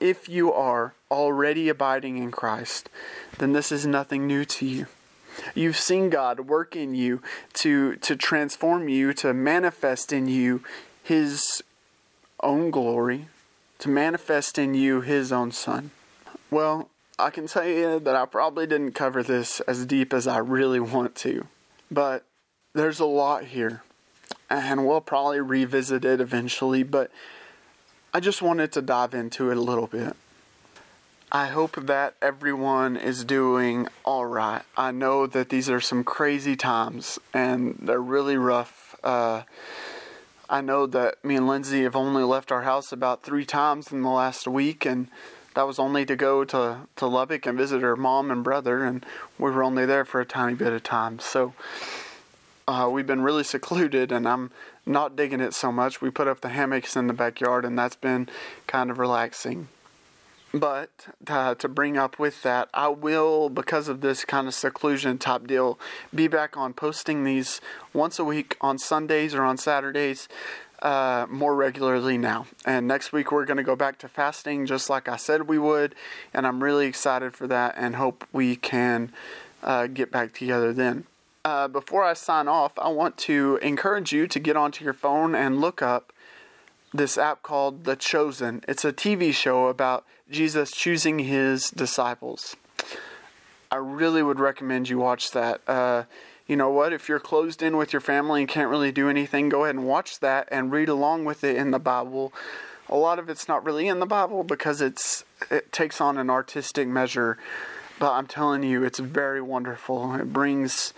If 0.00 0.28
you 0.28 0.52
are 0.52 0.94
already 1.10 1.68
abiding 1.68 2.18
in 2.18 2.30
Christ, 2.30 2.88
then 3.38 3.52
this 3.52 3.70
is 3.70 3.86
nothing 3.86 4.26
new 4.26 4.44
to 4.46 4.66
you. 4.66 4.86
You've 5.54 5.76
seen 5.76 6.10
God 6.10 6.40
work 6.40 6.76
in 6.76 6.94
you 6.94 7.20
to, 7.54 7.96
to 7.96 8.16
transform 8.16 8.88
you, 8.88 9.12
to 9.14 9.34
manifest 9.34 10.12
in 10.12 10.28
you 10.28 10.62
His 11.02 11.62
own 12.40 12.70
glory, 12.70 13.28
to 13.80 13.88
manifest 13.88 14.58
in 14.58 14.74
you 14.74 15.00
His 15.00 15.32
own 15.32 15.52
Son. 15.52 15.90
Well, 16.50 16.88
I 17.18 17.30
can 17.30 17.46
tell 17.46 17.66
you 17.66 18.00
that 18.00 18.16
I 18.16 18.26
probably 18.26 18.66
didn't 18.66 18.92
cover 18.92 19.22
this 19.22 19.60
as 19.60 19.86
deep 19.86 20.12
as 20.12 20.26
I 20.26 20.38
really 20.38 20.80
want 20.80 21.14
to, 21.16 21.46
but 21.90 22.24
there's 22.74 22.98
a 22.98 23.04
lot 23.04 23.44
here, 23.44 23.82
and 24.50 24.84
we'll 24.86 25.00
probably 25.00 25.40
revisit 25.40 26.04
it 26.04 26.20
eventually, 26.20 26.82
but 26.82 27.12
I 28.12 28.18
just 28.18 28.42
wanted 28.42 28.72
to 28.72 28.82
dive 28.82 29.14
into 29.14 29.50
it 29.50 29.56
a 29.56 29.60
little 29.60 29.86
bit. 29.86 30.16
I 31.30 31.46
hope 31.46 31.86
that 31.86 32.14
everyone 32.20 32.96
is 32.96 33.24
doing 33.24 33.88
all 34.04 34.26
right. 34.26 34.62
I 34.76 34.90
know 34.90 35.26
that 35.26 35.48
these 35.48 35.68
are 35.68 35.80
some 35.80 36.04
crazy 36.04 36.54
times 36.54 37.18
and 37.32 37.76
they're 37.82 38.00
really 38.00 38.36
rough. 38.36 38.94
Uh, 39.02 39.42
I 40.48 40.60
know 40.60 40.86
that 40.86 41.24
me 41.24 41.36
and 41.36 41.48
Lindsay 41.48 41.82
have 41.82 41.96
only 41.96 42.22
left 42.22 42.52
our 42.52 42.62
house 42.62 42.92
about 42.92 43.22
three 43.22 43.44
times 43.44 43.90
in 43.90 44.02
the 44.02 44.10
last 44.10 44.46
week, 44.46 44.84
and 44.84 45.08
that 45.54 45.66
was 45.66 45.78
only 45.78 46.04
to 46.06 46.16
go 46.16 46.44
to, 46.44 46.80
to 46.96 47.06
Lubbock 47.06 47.46
and 47.46 47.56
visit 47.56 47.82
her 47.82 47.96
mom 47.96 48.30
and 48.30 48.44
brother, 48.44 48.84
and 48.84 49.04
we 49.38 49.50
were 49.50 49.62
only 49.62 49.86
there 49.86 50.04
for 50.04 50.20
a 50.20 50.26
tiny 50.26 50.54
bit 50.54 50.72
of 50.72 50.82
time. 50.82 51.18
So 51.18 51.54
uh, 52.66 52.88
we've 52.92 53.06
been 53.06 53.22
really 53.22 53.44
secluded, 53.44 54.12
and 54.12 54.28
I'm 54.28 54.50
not 54.86 55.16
digging 55.16 55.40
it 55.40 55.54
so 55.54 55.70
much. 55.70 56.00
We 56.00 56.10
put 56.10 56.28
up 56.28 56.40
the 56.40 56.50
hammocks 56.50 56.96
in 56.96 57.06
the 57.06 57.12
backyard, 57.12 57.64
and 57.64 57.78
that's 57.78 57.96
been 57.96 58.28
kind 58.66 58.90
of 58.90 58.98
relaxing. 58.98 59.68
But 60.52 60.90
uh, 61.26 61.56
to 61.56 61.68
bring 61.68 61.98
up 61.98 62.20
with 62.20 62.42
that, 62.42 62.68
I 62.72 62.86
will, 62.86 63.48
because 63.48 63.88
of 63.88 64.02
this 64.02 64.24
kind 64.24 64.46
of 64.46 64.54
seclusion 64.54 65.18
type 65.18 65.48
deal, 65.48 65.80
be 66.14 66.28
back 66.28 66.56
on 66.56 66.74
posting 66.74 67.24
these 67.24 67.60
once 67.92 68.20
a 68.20 68.24
week 68.24 68.56
on 68.60 68.78
Sundays 68.78 69.34
or 69.34 69.42
on 69.42 69.56
Saturdays 69.56 70.28
uh, 70.84 71.26
more 71.30 71.54
regularly 71.54 72.18
now. 72.18 72.46
And 72.66 72.86
next 72.86 73.10
week 73.10 73.32
we're 73.32 73.46
going 73.46 73.56
to 73.56 73.62
go 73.64 73.74
back 73.74 73.98
to 74.00 74.08
fasting 74.08 74.66
just 74.66 74.90
like 74.90 75.08
I 75.08 75.16
said 75.16 75.48
we 75.48 75.58
would. 75.58 75.94
And 76.34 76.46
I'm 76.46 76.62
really 76.62 76.86
excited 76.86 77.34
for 77.34 77.46
that 77.46 77.74
and 77.76 77.96
hope 77.96 78.26
we 78.32 78.54
can 78.54 79.12
uh, 79.62 79.86
get 79.86 80.12
back 80.12 80.34
together 80.34 80.72
then. 80.72 81.04
Uh, 81.42 81.68
before 81.68 82.04
I 82.04 82.12
sign 82.12 82.48
off, 82.48 82.72
I 82.78 82.88
want 82.88 83.16
to 83.18 83.58
encourage 83.62 84.12
you 84.12 84.26
to 84.28 84.38
get 84.38 84.56
onto 84.56 84.84
your 84.84 84.92
phone 84.92 85.34
and 85.34 85.60
look 85.60 85.82
up 85.82 86.12
this 86.92 87.18
app 87.18 87.42
called 87.42 87.84
The 87.84 87.96
Chosen. 87.96 88.62
It's 88.68 88.84
a 88.84 88.92
TV 88.92 89.32
show 89.32 89.68
about 89.68 90.04
Jesus 90.30 90.70
choosing 90.70 91.18
his 91.18 91.70
disciples. 91.70 92.56
I 93.70 93.76
really 93.76 94.22
would 94.22 94.38
recommend 94.38 94.88
you 94.88 94.98
watch 94.98 95.32
that. 95.32 95.60
You 96.46 96.56
know 96.56 96.68
what? 96.68 96.92
If 96.92 97.08
you're 97.08 97.20
closed 97.20 97.62
in 97.62 97.76
with 97.76 97.92
your 97.92 98.00
family 98.00 98.42
and 98.42 98.48
can't 98.48 98.68
really 98.68 98.92
do 98.92 99.08
anything, 99.08 99.48
go 99.48 99.64
ahead 99.64 99.76
and 99.76 99.86
watch 99.86 100.20
that 100.20 100.48
and 100.50 100.70
read 100.70 100.88
along 100.88 101.24
with 101.24 101.42
it 101.42 101.56
in 101.56 101.70
the 101.70 101.78
Bible. 101.78 102.32
A 102.88 102.96
lot 102.96 103.18
of 103.18 103.30
it's 103.30 103.48
not 103.48 103.64
really 103.64 103.88
in 103.88 103.98
the 103.98 104.06
Bible 104.06 104.44
because 104.44 104.82
it's 104.82 105.24
it 105.50 105.72
takes 105.72 106.00
on 106.02 106.18
an 106.18 106.28
artistic 106.28 106.86
measure, 106.86 107.38
but 107.98 108.12
I'm 108.12 108.26
telling 108.26 108.62
you, 108.62 108.84
it's 108.84 108.98
very 108.98 109.40
wonderful. 109.40 110.14
It 110.14 110.34
brings 110.34 110.92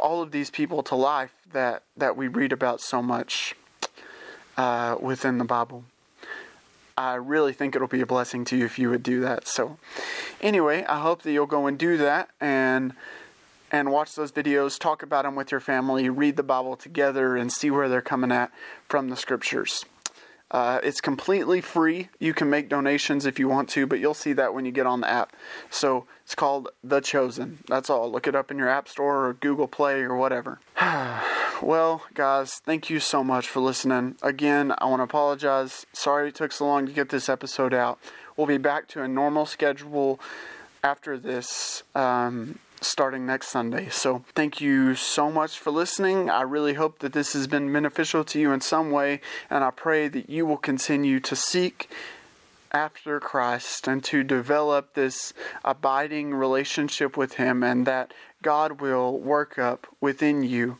all 0.00 0.22
of 0.22 0.32
these 0.32 0.50
people 0.50 0.82
to 0.84 0.96
life 0.96 1.34
that 1.52 1.84
that 1.96 2.16
we 2.16 2.26
read 2.26 2.52
about 2.52 2.80
so 2.80 3.00
much 3.00 3.54
uh, 4.56 4.96
within 5.00 5.38
the 5.38 5.44
Bible. 5.44 5.84
I 6.98 7.14
really 7.14 7.52
think 7.52 7.76
it'll 7.76 7.88
be 7.88 8.00
a 8.00 8.06
blessing 8.06 8.44
to 8.46 8.56
you 8.56 8.64
if 8.64 8.78
you 8.78 8.90
would 8.90 9.04
do 9.04 9.20
that. 9.20 9.46
So, 9.46 9.78
anyway, 10.40 10.84
I 10.84 10.98
hope 10.98 11.22
that 11.22 11.32
you'll 11.32 11.46
go 11.46 11.66
and 11.66 11.78
do 11.78 11.96
that 11.96 12.28
and 12.40 12.92
and 13.70 13.90
watch 13.90 14.14
those 14.14 14.32
videos, 14.32 14.78
talk 14.78 15.02
about 15.02 15.24
them 15.24 15.34
with 15.34 15.50
your 15.50 15.60
family, 15.60 16.08
read 16.08 16.36
the 16.36 16.42
Bible 16.42 16.76
together, 16.76 17.36
and 17.36 17.52
see 17.52 17.70
where 17.70 17.88
they're 17.88 18.00
coming 18.00 18.32
at 18.32 18.50
from 18.88 19.08
the 19.08 19.16
scriptures. 19.16 19.84
Uh, 20.50 20.80
it's 20.82 21.00
completely 21.00 21.60
free. 21.60 22.08
You 22.18 22.34
can 22.34 22.50
make 22.50 22.68
donations 22.68 23.24
if 23.24 23.38
you 23.38 23.48
want 23.48 23.68
to, 23.70 23.86
but 23.86 24.00
you'll 24.00 24.14
see 24.14 24.32
that 24.32 24.52
when 24.52 24.64
you 24.64 24.72
get 24.72 24.84
on 24.84 25.00
the 25.00 25.08
app. 25.08 25.32
So 25.70 26.06
it's 26.24 26.34
called 26.34 26.70
The 26.82 27.00
Chosen. 27.00 27.58
That's 27.68 27.88
all. 27.88 28.10
Look 28.10 28.26
it 28.26 28.34
up 28.34 28.50
in 28.50 28.58
your 28.58 28.68
App 28.68 28.88
Store 28.88 29.26
or 29.26 29.34
Google 29.34 29.68
Play 29.68 30.00
or 30.00 30.16
whatever. 30.16 30.58
well, 31.62 32.02
guys, 32.14 32.54
thank 32.64 32.90
you 32.90 32.98
so 32.98 33.22
much 33.22 33.46
for 33.48 33.60
listening. 33.60 34.16
Again, 34.22 34.74
I 34.78 34.86
want 34.86 34.98
to 34.98 35.04
apologize. 35.04 35.86
Sorry 35.92 36.28
it 36.28 36.34
took 36.34 36.50
so 36.50 36.66
long 36.66 36.84
to 36.86 36.92
get 36.92 37.10
this 37.10 37.28
episode 37.28 37.72
out. 37.72 38.00
We'll 38.36 38.48
be 38.48 38.58
back 38.58 38.88
to 38.88 39.02
a 39.02 39.08
normal 39.08 39.46
schedule 39.46 40.18
after 40.82 41.16
this. 41.16 41.84
Um, 41.94 42.58
starting 42.80 43.26
next 43.26 43.48
Sunday. 43.48 43.88
So, 43.90 44.24
thank 44.34 44.60
you 44.60 44.94
so 44.94 45.30
much 45.30 45.58
for 45.58 45.70
listening. 45.70 46.30
I 46.30 46.42
really 46.42 46.74
hope 46.74 47.00
that 47.00 47.12
this 47.12 47.32
has 47.34 47.46
been 47.46 47.72
beneficial 47.72 48.24
to 48.24 48.40
you 48.40 48.52
in 48.52 48.60
some 48.60 48.90
way, 48.90 49.20
and 49.48 49.62
I 49.64 49.70
pray 49.70 50.08
that 50.08 50.30
you 50.30 50.46
will 50.46 50.56
continue 50.56 51.20
to 51.20 51.36
seek 51.36 51.90
after 52.72 53.18
Christ 53.18 53.88
and 53.88 54.02
to 54.04 54.22
develop 54.22 54.94
this 54.94 55.32
abiding 55.64 56.34
relationship 56.34 57.16
with 57.16 57.34
Him, 57.34 57.62
and 57.62 57.86
that 57.86 58.14
God 58.42 58.80
will 58.80 59.18
work 59.18 59.58
up 59.58 59.86
within 60.00 60.42
you 60.42 60.78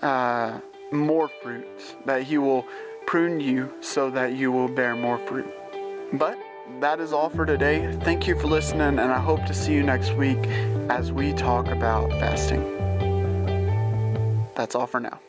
uh, 0.00 0.60
more 0.90 1.28
fruit, 1.42 1.66
that 2.06 2.24
He 2.24 2.38
will 2.38 2.66
prune 3.06 3.40
you 3.40 3.72
so 3.80 4.10
that 4.10 4.34
you 4.34 4.52
will 4.52 4.68
bear 4.68 4.94
more 4.94 5.18
fruit. 5.18 5.46
But 6.12 6.38
that 6.80 7.00
is 7.00 7.12
all 7.12 7.28
for 7.28 7.46
today. 7.46 7.96
Thank 8.02 8.26
you 8.26 8.38
for 8.38 8.48
listening, 8.48 8.82
and 8.82 9.00
I 9.00 9.18
hope 9.18 9.44
to 9.46 9.54
see 9.54 9.72
you 9.72 9.82
next 9.82 10.12
week 10.14 10.38
as 10.92 11.10
we 11.10 11.32
talk 11.32 11.68
about 11.68 12.10
fasting. 12.20 12.62
That's 14.54 14.74
all 14.74 14.86
for 14.86 15.00
now. 15.00 15.20